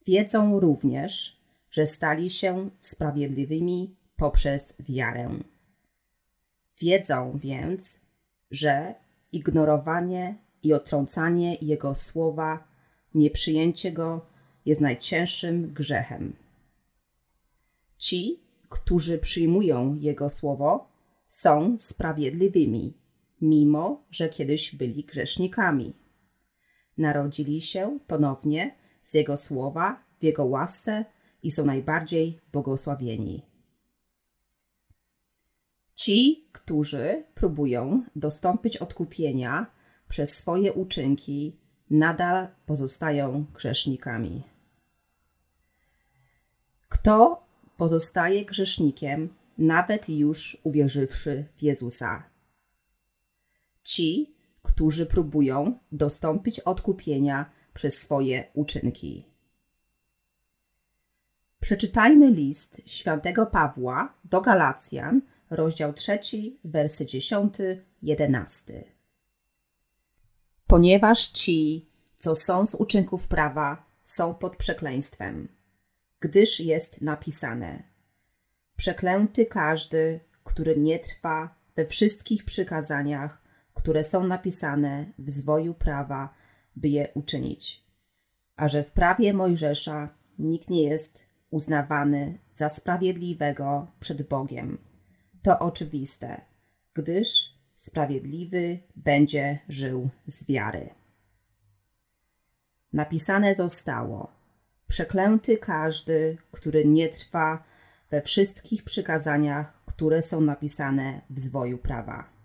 Wiedzą 0.06 0.60
również, 0.60 1.40
że 1.70 1.86
stali 1.86 2.30
się 2.30 2.70
sprawiedliwymi 2.80 3.96
poprzez 4.16 4.74
wiarę. 4.78 5.38
Wiedzą 6.80 7.38
więc, 7.38 8.00
że 8.50 8.94
ignorowanie 9.32 10.38
i 10.62 10.72
otrącanie 10.72 11.54
Jego 11.54 11.94
słowa, 11.94 12.68
nieprzyjęcie 13.14 13.92
go 13.92 14.26
jest 14.64 14.80
najcięższym 14.80 15.72
grzechem. 15.72 16.36
Ci, 17.98 18.40
którzy 18.68 19.18
przyjmują 19.18 19.94
Jego 19.94 20.30
słowo, 20.30 20.88
są 21.26 21.76
sprawiedliwymi, 21.78 23.05
mimo 23.40 24.04
że 24.10 24.28
kiedyś 24.28 24.74
byli 24.74 25.04
grzesznikami. 25.04 25.94
Narodzili 26.98 27.60
się 27.60 27.98
ponownie 28.06 28.74
z 29.02 29.14
Jego 29.14 29.36
słowa 29.36 30.04
w 30.18 30.24
Jego 30.24 30.44
łasce 30.44 31.04
i 31.42 31.50
są 31.50 31.64
najbardziej 31.64 32.40
błogosławieni. 32.52 33.42
Ci, 35.94 36.48
którzy 36.52 37.24
próbują 37.34 38.02
dostąpić 38.16 38.76
odkupienia 38.76 39.66
przez 40.08 40.36
swoje 40.36 40.72
uczynki, 40.72 41.52
nadal 41.90 42.48
pozostają 42.66 43.44
grzesznikami. 43.54 44.42
Kto 46.88 47.46
pozostaje 47.76 48.44
grzesznikiem, 48.44 49.28
nawet 49.58 50.08
już 50.08 50.58
uwierzywszy 50.64 51.44
w 51.56 51.62
Jezusa? 51.62 52.35
Ci, 53.86 54.34
którzy 54.62 55.06
próbują 55.06 55.78
dostąpić 55.92 56.60
odkupienia 56.60 57.50
przez 57.74 57.98
swoje 58.02 58.44
uczynki. 58.54 59.26
Przeczytajmy 61.60 62.30
list 62.30 62.80
świętego 62.86 63.46
Pawła 63.46 64.14
do 64.24 64.40
Galacjan, 64.40 65.20
rozdział 65.50 65.92
3, 65.92 66.18
wersy 66.64 67.06
10, 67.06 67.54
11. 68.02 68.84
Ponieważ 70.66 71.28
ci, 71.28 71.90
co 72.16 72.34
są 72.34 72.66
z 72.66 72.74
uczynków 72.74 73.28
prawa, 73.28 73.86
są 74.04 74.34
pod 74.34 74.56
przekleństwem, 74.56 75.48
gdyż 76.20 76.60
jest 76.60 77.00
napisane: 77.00 77.82
Przeklęty 78.76 79.46
każdy, 79.46 80.20
który 80.44 80.76
nie 80.76 80.98
trwa 80.98 81.54
we 81.76 81.86
wszystkich 81.86 82.44
przykazaniach, 82.44 83.45
które 83.76 84.04
są 84.04 84.26
napisane 84.26 85.06
w 85.18 85.30
zwoju 85.30 85.74
prawa, 85.74 86.34
by 86.76 86.88
je 86.88 87.08
uczynić. 87.14 87.84
A 88.56 88.68
że 88.68 88.82
w 88.82 88.90
prawie 88.90 89.34
Mojżesza 89.34 90.08
nikt 90.38 90.70
nie 90.70 90.82
jest 90.82 91.26
uznawany 91.50 92.38
za 92.52 92.68
sprawiedliwego 92.68 93.86
przed 94.00 94.22
Bogiem 94.22 94.78
to 95.42 95.58
oczywiste, 95.58 96.40
gdyż 96.94 97.54
sprawiedliwy 97.76 98.78
będzie 98.96 99.58
żył 99.68 100.08
z 100.26 100.46
wiary. 100.46 100.90
Napisane 102.92 103.54
zostało: 103.54 104.32
Przeklęty 104.88 105.58
każdy, 105.58 106.38
który 106.50 106.84
nie 106.84 107.08
trwa 107.08 107.64
we 108.10 108.22
wszystkich 108.22 108.84
przykazaniach, 108.84 109.84
które 109.84 110.22
są 110.22 110.40
napisane 110.40 111.20
w 111.30 111.38
zwoju 111.38 111.78
prawa. 111.78 112.35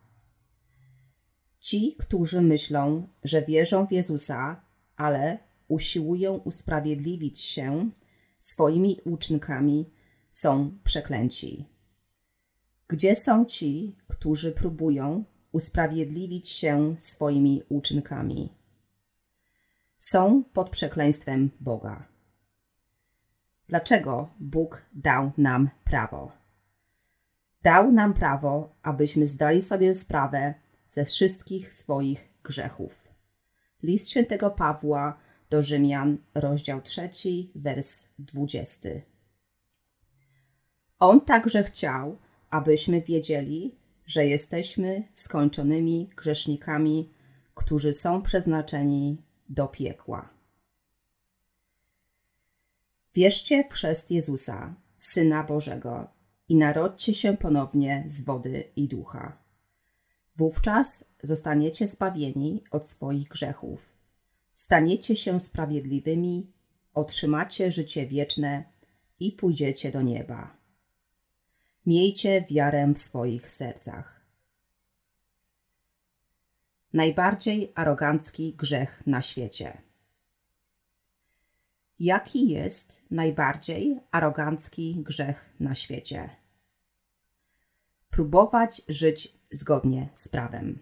Ci, 1.62 1.96
którzy 2.00 2.42
myślą, 2.42 3.08
że 3.24 3.42
wierzą 3.42 3.88
w 3.88 3.92
Jezusa, 3.92 4.62
ale 4.96 5.38
usiłują 5.68 6.34
usprawiedliwić 6.34 7.40
się 7.40 7.90
swoimi 8.40 8.98
uczynkami, 9.06 9.90
są 10.32 10.78
przeklęci. 10.84 11.66
Gdzie 12.88 13.16
są 13.16 13.46
ci, 13.46 13.96
którzy 14.08 14.52
próbują 14.52 15.24
usprawiedliwić 15.52 16.50
się 16.50 16.96
swoimi 16.98 17.64
uczynkami? 17.70 18.50
Są 19.98 20.44
pod 20.44 20.70
przekleństwem 20.70 21.50
Boga. 21.60 22.08
Dlaczego 23.68 24.30
Bóg 24.40 24.86
dał 24.94 25.32
nam 25.38 25.70
prawo? 25.84 26.32
Dał 27.64 27.92
nam 27.92 28.14
prawo, 28.14 28.76
abyśmy 28.82 29.28
zdali 29.28 29.62
sobie 29.62 29.94
sprawę 29.94 30.54
ze 30.92 31.06
wszystkich 31.06 31.74
swoich 31.74 32.30
grzechów. 32.44 33.08
List 33.84 34.10
świętego 34.10 34.52
Pawła 34.52 35.18
do 35.50 35.62
Rzymian, 35.62 36.18
rozdział 36.36 36.82
3, 36.82 37.10
wers 37.56 38.10
20. 38.20 38.90
On 41.00 41.22
także 41.22 41.64
chciał, 41.64 42.18
abyśmy 42.50 43.02
wiedzieli, 43.02 43.76
że 44.06 44.26
jesteśmy 44.26 45.04
skończonymi 45.14 46.10
grzesznikami, 46.16 47.14
którzy 47.54 47.94
są 47.94 48.22
przeznaczeni 48.22 49.22
do 49.50 49.68
piekła. 49.68 50.30
Wierzcie 53.14 53.64
w 53.64 53.74
chrzest 53.74 54.12
Jezusa, 54.12 54.76
Syna 54.98 55.44
Bożego, 55.44 56.08
i 56.50 56.56
narodźcie 56.56 57.14
się 57.14 57.38
ponownie 57.38 58.04
z 58.06 58.22
wody 58.22 58.64
i 58.76 58.88
ducha. 58.88 59.42
Wówczas 60.42 61.06
zostaniecie 61.24 61.88
zbawieni 61.88 62.64
od 62.72 62.90
swoich 62.90 63.28
grzechów. 63.28 63.90
Staniecie 64.54 65.16
się 65.16 65.40
sprawiedliwymi, 65.40 66.52
otrzymacie 66.94 67.72
życie 67.72 68.06
wieczne 68.06 68.64
i 69.20 69.32
pójdziecie 69.32 69.92
do 69.92 70.02
nieba. 70.02 70.58
Miejcie 71.86 72.46
wiarę 72.50 72.94
w 72.94 73.00
swoich 73.00 73.52
sercach. 73.52 74.26
Najbardziej 76.94 77.72
arogancki 77.76 78.54
grzech 78.54 79.04
na 79.08 79.22
świecie. 79.22 79.82
Jaki 82.00 82.50
jest 82.50 83.04
najbardziej 83.12 84.00
arogancki 84.12 84.96
grzech 84.96 85.56
na 85.60 85.76
świecie? 85.76 86.41
Próbować 88.12 88.82
żyć 88.88 89.38
zgodnie 89.52 90.10
z 90.14 90.28
prawem. 90.30 90.80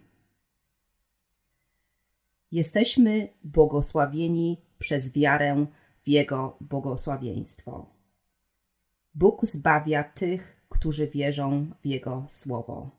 Jesteśmy 2.52 3.28
błogosławieni 3.44 4.62
przez 4.80 5.14
wiarę 5.14 5.66
w 6.02 6.08
Jego 6.08 6.58
błogosławieństwo. 6.62 7.96
Bóg 9.14 9.46
zbawia 9.46 10.04
tych, 10.04 10.66
którzy 10.70 11.08
wierzą 11.08 11.72
w 11.82 11.86
Jego 11.86 12.26
słowo. 12.28 12.92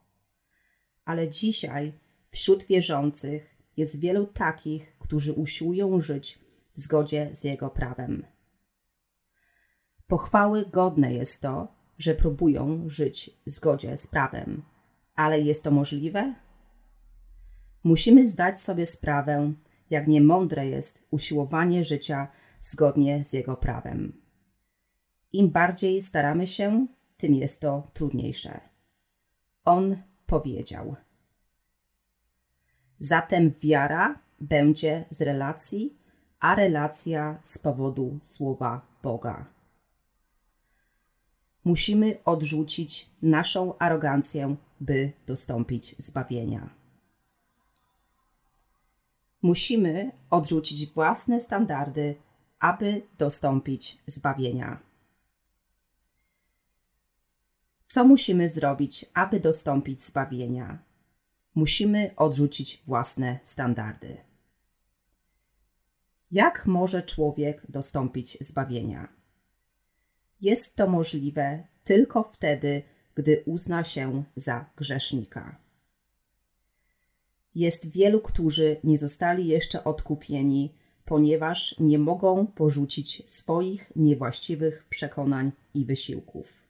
Ale 1.04 1.28
dzisiaj 1.28 1.92
wśród 2.26 2.64
wierzących 2.64 3.56
jest 3.76 4.00
wielu 4.00 4.26
takich, 4.26 4.98
którzy 4.98 5.32
usiłują 5.32 6.00
żyć 6.00 6.38
w 6.74 6.80
zgodzie 6.80 7.30
z 7.32 7.44
Jego 7.44 7.70
prawem. 7.70 8.26
Pochwały 10.06 10.66
godne 10.66 11.14
jest 11.14 11.42
to, 11.42 11.79
że 12.00 12.14
próbują 12.14 12.88
żyć 12.88 13.30
w 13.46 13.50
zgodzie 13.50 13.96
z 13.96 14.06
prawem, 14.06 14.62
ale 15.14 15.40
jest 15.40 15.64
to 15.64 15.70
możliwe? 15.70 16.34
Musimy 17.84 18.26
zdać 18.26 18.60
sobie 18.60 18.86
sprawę, 18.86 19.52
jak 19.90 20.06
niemądre 20.06 20.66
jest 20.68 21.06
usiłowanie 21.10 21.84
życia 21.84 22.28
zgodnie 22.60 23.24
z 23.24 23.32
Jego 23.32 23.56
prawem. 23.56 24.22
Im 25.32 25.50
bardziej 25.50 26.02
staramy 26.02 26.46
się, 26.46 26.86
tym 27.16 27.34
jest 27.34 27.60
to 27.60 27.90
trudniejsze. 27.92 28.60
On 29.64 29.96
powiedział: 30.26 30.96
Zatem 32.98 33.50
wiara 33.62 34.18
będzie 34.40 35.04
z 35.10 35.22
relacji, 35.22 35.98
a 36.38 36.54
relacja 36.54 37.40
z 37.42 37.58
powodu 37.58 38.18
słowa 38.22 38.86
Boga. 39.02 39.59
Musimy 41.64 42.18
odrzucić 42.24 43.10
naszą 43.22 43.78
arogancję, 43.78 44.56
by 44.80 45.12
dostąpić 45.26 45.94
zbawienia. 45.98 46.74
Musimy 49.42 50.12
odrzucić 50.30 50.86
własne 50.86 51.40
standardy, 51.40 52.14
aby 52.58 53.02
dostąpić 53.18 53.98
zbawienia. 54.06 54.80
Co 57.88 58.04
musimy 58.04 58.48
zrobić, 58.48 59.04
aby 59.14 59.40
dostąpić 59.40 60.02
zbawienia? 60.02 60.78
Musimy 61.54 62.10
odrzucić 62.16 62.80
własne 62.84 63.38
standardy. 63.42 64.16
Jak 66.30 66.66
może 66.66 67.02
człowiek 67.02 67.70
dostąpić 67.70 68.38
zbawienia? 68.40 69.19
Jest 70.40 70.76
to 70.76 70.86
możliwe 70.86 71.64
tylko 71.84 72.22
wtedy, 72.22 72.82
gdy 73.14 73.42
uzna 73.46 73.84
się 73.84 74.24
za 74.36 74.70
grzesznika. 74.76 75.58
Jest 77.54 77.88
wielu, 77.88 78.20
którzy 78.20 78.76
nie 78.84 78.98
zostali 78.98 79.46
jeszcze 79.48 79.84
odkupieni, 79.84 80.74
ponieważ 81.04 81.74
nie 81.78 81.98
mogą 81.98 82.46
porzucić 82.46 83.22
swoich 83.30 83.92
niewłaściwych 83.96 84.86
przekonań 84.88 85.52
i 85.74 85.84
wysiłków. 85.84 86.62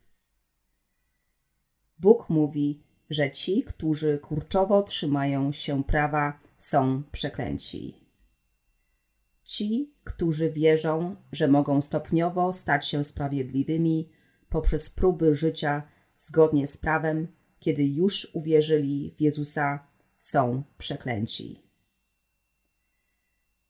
Bóg 1.99 2.29
mówi, 2.29 2.83
że 3.11 3.31
ci, 3.31 3.63
którzy 3.63 4.19
kurczowo 4.19 4.83
trzymają 4.83 5.53
się 5.53 5.85
prawa, 5.85 6.39
są 6.59 7.03
przeklęci. 7.13 7.95
Ci, 9.51 9.95
którzy 10.05 10.51
wierzą, 10.51 11.17
że 11.33 11.49
mogą 11.49 11.81
stopniowo 11.81 12.53
stać 12.53 12.89
się 12.89 13.05
sprawiedliwymi 13.05 14.09
poprzez 14.49 14.91
próby 14.91 15.35
życia 15.35 15.83
zgodnie 16.17 16.67
z 16.67 16.77
prawem, 16.77 17.29
kiedy 17.59 17.85
już 17.87 18.31
uwierzyli 18.35 19.11
w 19.11 19.21
Jezusa, 19.21 19.87
są 20.19 20.63
przeklęci. 20.79 21.63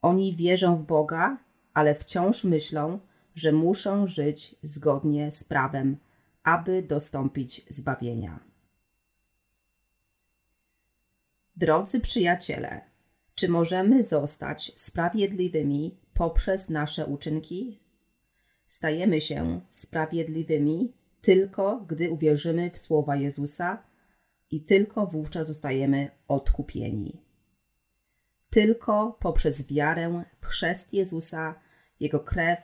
Oni 0.03 0.37
wierzą 0.37 0.77
w 0.77 0.85
Boga, 0.85 1.45
ale 1.75 1.95
wciąż 1.95 2.45
myślą, 2.45 3.01
że 3.35 3.53
muszą 3.53 4.07
żyć 4.07 4.55
zgodnie 4.63 5.31
z 5.31 5.45
prawem, 5.45 5.97
aby 6.43 6.83
dostąpić 6.83 7.67
zbawienia. 7.69 8.41
Drodzy 11.57 12.01
przyjaciele, 12.01 12.90
czy 13.41 13.49
możemy 13.49 14.03
zostać 14.03 14.73
sprawiedliwymi 14.77 15.99
poprzez 16.15 16.71
nasze 16.71 17.07
uczynki? 17.07 17.81
Stajemy 18.67 19.21
się 19.21 19.61
sprawiedliwymi 19.71 20.93
tylko 21.21 21.77
gdy 21.89 22.11
uwierzymy 22.11 22.71
w 22.71 22.79
słowa 22.79 23.17
Jezusa 23.17 23.83
i 24.51 24.61
tylko 24.65 25.07
wówczas 25.07 25.47
zostajemy 25.47 26.11
odkupieni. 26.29 27.23
Tylko 28.51 29.19
poprzez 29.21 29.67
wiarę 29.67 30.25
w 30.41 30.47
chrzest 30.47 30.95
Jezusa, 30.95 31.55
Jego 32.01 32.21
krew 32.21 32.59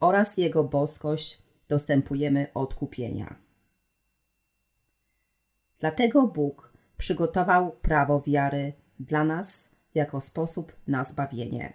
oraz 0.00 0.36
Jego 0.36 0.64
boskość 0.64 1.42
dostępujemy 1.68 2.46
odkupienia. 2.54 3.38
Dlatego 5.78 6.26
Bóg 6.26 6.72
przygotował 6.96 7.72
prawo 7.72 8.20
wiary 8.20 8.72
dla 9.00 9.24
nas 9.24 9.73
jako 9.94 10.20
sposób 10.20 10.76
na 10.86 11.04
zbawienie. 11.04 11.72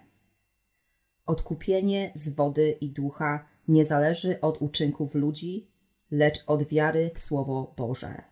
Odkupienie 1.26 2.12
z 2.14 2.28
wody 2.28 2.70
i 2.80 2.90
ducha 2.90 3.44
nie 3.68 3.84
zależy 3.84 4.40
od 4.40 4.62
uczynków 4.62 5.14
ludzi, 5.14 5.70
lecz 6.10 6.44
od 6.46 6.68
wiary 6.68 7.10
w 7.14 7.18
Słowo 7.18 7.74
Boże. 7.76 8.22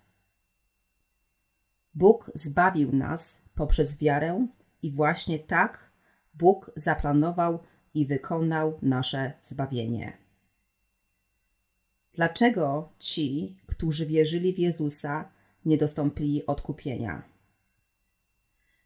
Bóg 1.95 2.30
zbawił 2.34 2.93
nas 2.93 3.45
poprzez 3.55 3.99
wiarę 3.99 4.47
i 4.82 4.91
właśnie 4.91 5.39
tak 5.39 5.93
Bóg 6.34 6.70
zaplanował 6.76 7.59
i 7.95 8.07
wykonał 8.07 8.78
nasze 8.82 9.32
zbawienie. 9.41 10.18
Dlaczego 12.12 12.93
ci, 12.99 13.57
którzy 13.66 14.07
wierzyli 14.07 14.55
w 14.55 14.59
Jezusa, 14.59 15.30
nie 15.64 15.76
dostąpili 15.76 16.47
odkupienia? 16.47 17.22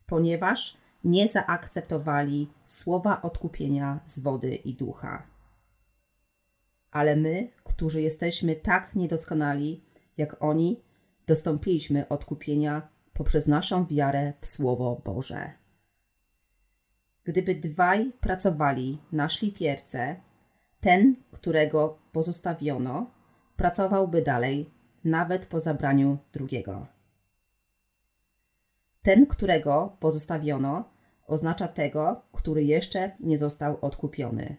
Ponieważ 0.07 0.77
nie 1.05 1.29
zaakceptowali 1.29 2.51
słowa 2.65 3.23
odkupienia 3.23 4.01
z 4.05 4.19
wody 4.19 4.55
i 4.55 4.75
ducha. 4.75 5.27
Ale 6.91 7.17
my, 7.17 7.51
którzy 7.65 8.03
jesteśmy 8.03 8.57
tak 8.57 8.95
niedoskonali 8.95 9.85
jak 10.17 10.43
oni, 10.43 10.83
dostąpiliśmy 11.27 12.09
odkupienia 12.09 12.89
poprzez 13.13 13.47
naszą 13.47 13.87
wiarę 13.87 14.33
w 14.39 14.47
Słowo 14.47 15.03
Boże. 15.05 15.53
Gdyby 17.25 17.55
dwaj 17.55 18.13
pracowali 18.21 18.99
na 19.13 19.29
szlifierce, 19.29 20.17
ten, 20.81 21.17
którego 21.31 21.99
pozostawiono, 22.13 23.11
pracowałby 23.57 24.23
dalej, 24.23 24.71
nawet 25.05 25.47
po 25.47 25.61
zabraniu 25.61 26.19
drugiego. 26.33 26.87
Ten, 29.03 29.27
którego 29.27 29.97
pozostawiono, 30.01 30.92
oznacza 31.27 31.69
tego, 31.69 32.23
który 32.33 32.65
jeszcze 32.65 33.17
nie 33.21 33.39
został 33.39 33.79
odkupiony. 33.81 34.57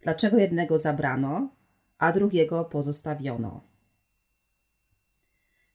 Dlaczego 0.00 0.36
jednego 0.36 0.78
zabrano, 0.78 1.48
a 1.98 2.12
drugiego 2.12 2.64
pozostawiono? 2.64 3.60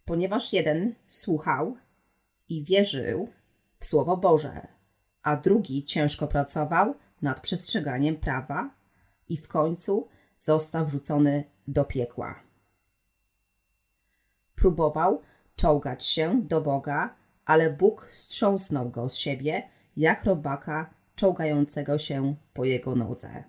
Ponieważ 0.06 0.54
jeden 0.54 0.96
słuchał 1.08 1.78
i 2.50 2.64
wierzył 2.64 3.30
w 3.78 3.86
Słowo 3.86 4.18
Boże, 4.18 4.68
a 5.22 5.36
drugi 5.36 5.84
ciężko 5.84 6.28
pracował 6.28 6.96
nad 7.22 7.42
przestrzeganiem 7.42 8.16
prawa 8.16 8.76
i 9.30 9.38
w 9.38 9.48
końcu 9.48 10.08
został 10.40 10.86
wrzucony 10.86 11.44
do 11.68 11.86
piekła. 11.86 12.44
Próbował 14.56 15.22
czołgać 15.56 16.06
się 16.06 16.42
do 16.42 16.62
Boga, 16.62 17.16
ale 17.46 17.70
Bóg 17.70 18.08
strząsnął 18.10 18.90
go 18.90 19.10
z 19.10 19.16
siebie, 19.16 19.70
jak 19.98 20.24
robaka 20.24 20.94
czołgającego 21.16 21.98
się 21.98 22.36
po 22.54 22.66
jego 22.66 22.96
nodze. 22.96 23.44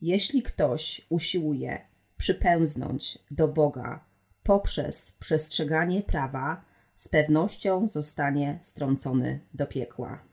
Jeśli 0.00 0.42
ktoś 0.42 1.06
usiłuje 1.08 1.86
przypęznąć 2.16 3.18
do 3.30 3.48
Boga 3.48 4.04
poprzez 4.42 5.12
przestrzeganie 5.12 6.02
prawa, 6.02 6.64
z 6.94 7.08
pewnością 7.08 7.88
zostanie 7.88 8.58
strącony 8.62 9.40
do 9.54 9.66
piekła. 9.66 10.24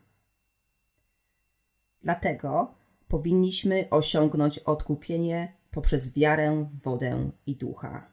Dlatego 2.00 2.74
powinniśmy 3.08 3.90
osiągnąć 3.90 4.58
odkupienie 4.58 5.52
poprzez 5.70 6.14
wiarę 6.14 6.68
w 6.72 6.82
wodę 6.82 7.30
i 7.46 7.56
ducha. 7.56 8.10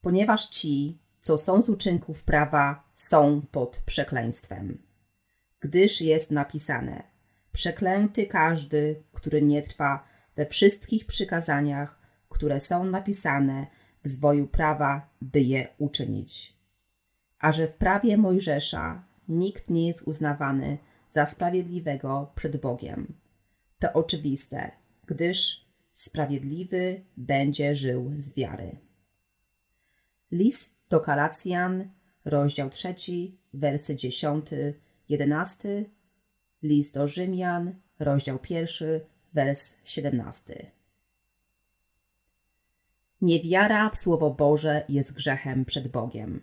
Ponieważ 0.00 0.46
ci, 0.46 0.98
co 1.24 1.38
są 1.38 1.62
z 1.62 1.68
uczynków 1.68 2.22
prawa, 2.22 2.84
są 2.94 3.42
pod 3.50 3.82
przekleństwem. 3.86 4.82
Gdyż 5.60 6.00
jest 6.00 6.30
napisane: 6.30 7.02
Przeklęty 7.52 8.26
każdy, 8.26 9.02
który 9.12 9.42
nie 9.42 9.62
trwa 9.62 10.04
we 10.36 10.46
wszystkich 10.46 11.06
przykazaniach, 11.06 12.00
które 12.28 12.60
są 12.60 12.84
napisane 12.84 13.66
w 14.02 14.08
zwoju 14.08 14.46
prawa, 14.46 15.10
by 15.20 15.40
je 15.40 15.68
uczynić. 15.78 16.56
A 17.38 17.52
że 17.52 17.68
w 17.68 17.74
prawie 17.76 18.16
Mojżesza 18.16 19.04
nikt 19.28 19.70
nie 19.70 19.88
jest 19.88 20.02
uznawany 20.02 20.78
za 21.08 21.26
sprawiedliwego 21.26 22.32
przed 22.34 22.56
Bogiem. 22.56 23.14
To 23.78 23.92
oczywiste, 23.92 24.70
gdyż 25.06 25.66
sprawiedliwy 25.92 27.04
będzie 27.16 27.74
żył 27.74 28.12
z 28.14 28.34
wiary. 28.34 28.78
List 30.30 30.73
do 30.88 31.00
Kalacjan, 31.00 31.90
rozdział 32.24 32.70
3, 32.70 32.94
wersy 33.54 33.96
10, 33.96 34.46
11, 35.08 35.84
list 36.62 36.94
do 36.94 37.06
Rzymian, 37.06 37.74
rozdział 37.98 38.38
1, 38.50 39.00
wers 39.32 39.76
17. 39.84 40.70
Niewiara 43.20 43.90
w 43.90 43.96
Słowo 43.96 44.30
Boże 44.30 44.84
jest 44.88 45.12
grzechem 45.12 45.64
przed 45.64 45.88
Bogiem. 45.88 46.40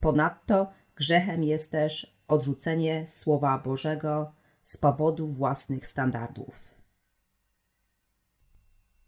Ponadto 0.00 0.72
grzechem 0.96 1.44
jest 1.44 1.72
też 1.72 2.16
odrzucenie 2.28 3.06
Słowa 3.06 3.58
Bożego 3.58 4.32
z 4.62 4.76
powodu 4.76 5.28
własnych 5.28 5.86
standardów. 5.86 6.74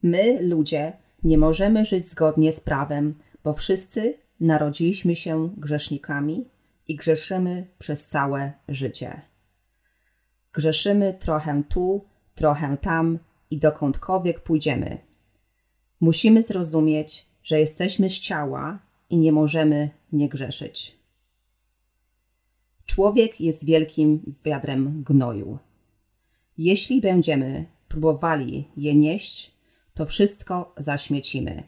My, 0.03 0.43
ludzie, 0.43 0.93
nie 1.23 1.39
możemy 1.39 1.85
żyć 1.85 2.09
zgodnie 2.09 2.53
z 2.53 2.61
prawem, 2.61 3.15
bo 3.45 3.53
wszyscy 3.53 4.19
narodziliśmy 4.41 5.17
się 5.17 5.55
grzesznikami 5.57 6.49
i 6.89 6.97
grzeszymy 6.97 7.67
przez 7.79 8.07
całe 8.07 8.53
życie. 8.69 9.21
Grzeszymy 10.53 11.15
trochę 11.21 11.63
tu, 11.69 12.05
trochę 12.35 12.77
tam 12.77 13.19
i 13.51 13.59
dokądkolwiek 13.59 14.41
pójdziemy. 14.41 14.99
Musimy 16.01 16.43
zrozumieć, 16.43 17.27
że 17.43 17.61
jesteśmy 17.61 18.09
z 18.11 18.19
ciała 18.19 18.79
i 19.11 19.19
nie 19.19 19.33
możemy 19.33 19.91
nie 20.13 20.29
grzeszyć. 20.29 20.99
Człowiek 22.87 23.41
jest 23.41 23.65
wielkim 23.65 24.35
wiadrem 24.45 25.03
gnoju. 25.03 25.59
Jeśli 26.59 27.01
będziemy 27.01 27.67
próbowali 27.89 28.69
je 28.77 28.95
nieść, 28.95 29.55
to 29.95 30.07
wszystko 30.07 30.75
zaśmiecimy. 30.77 31.63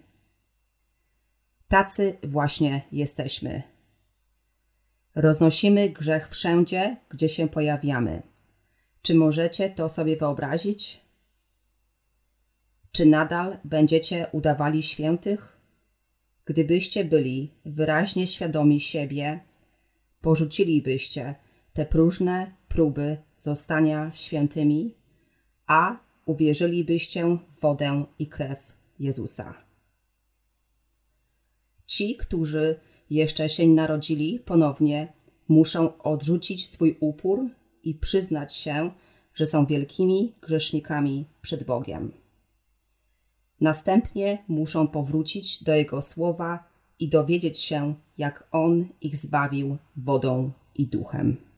Tacy 1.70 2.18
właśnie 2.22 2.82
jesteśmy. 2.92 3.62
Roznosimy 5.14 5.88
grzech 5.88 6.28
wszędzie, 6.28 6.96
gdzie 7.08 7.28
się 7.28 7.48
pojawiamy. 7.48 8.22
Czy 9.02 9.14
możecie 9.14 9.70
to 9.70 9.88
sobie 9.88 10.16
wyobrazić? 10.16 11.00
Czy 12.92 13.06
nadal 13.06 13.58
będziecie 13.64 14.26
udawali 14.32 14.82
świętych? 14.82 15.60
Gdybyście 16.44 17.04
byli 17.04 17.50
wyraźnie 17.64 18.26
świadomi 18.26 18.80
siebie, 18.80 19.40
porzucilibyście 20.20 21.34
te 21.72 21.86
próżne 21.86 22.52
próby 22.68 23.16
zostania 23.38 24.10
świętymi, 24.12 24.94
a 25.66 25.96
uwierzylibyście 26.26 27.24
w 27.26 27.60
wodę 27.60 28.04
i 28.18 28.26
krew 28.26 28.58
Jezusa. 28.98 29.69
Ci, 31.90 32.16
którzy 32.16 32.80
jeszcze 33.10 33.48
się 33.48 33.66
narodzili 33.66 34.38
ponownie, 34.38 35.12
muszą 35.48 35.98
odrzucić 35.98 36.68
swój 36.68 36.96
upór 37.00 37.48
i 37.82 37.94
przyznać 37.94 38.56
się, 38.56 38.90
że 39.34 39.46
są 39.46 39.66
wielkimi 39.66 40.34
grzesznikami 40.40 41.24
przed 41.42 41.64
Bogiem. 41.64 42.12
Następnie 43.60 44.44
muszą 44.48 44.88
powrócić 44.88 45.64
do 45.64 45.74
Jego 45.74 46.02
słowa 46.02 46.64
i 46.98 47.08
dowiedzieć 47.08 47.58
się, 47.58 47.94
jak 48.18 48.48
On 48.52 48.86
ich 49.00 49.16
zbawił 49.16 49.76
wodą 49.96 50.50
i 50.74 50.86
duchem. 50.86 51.49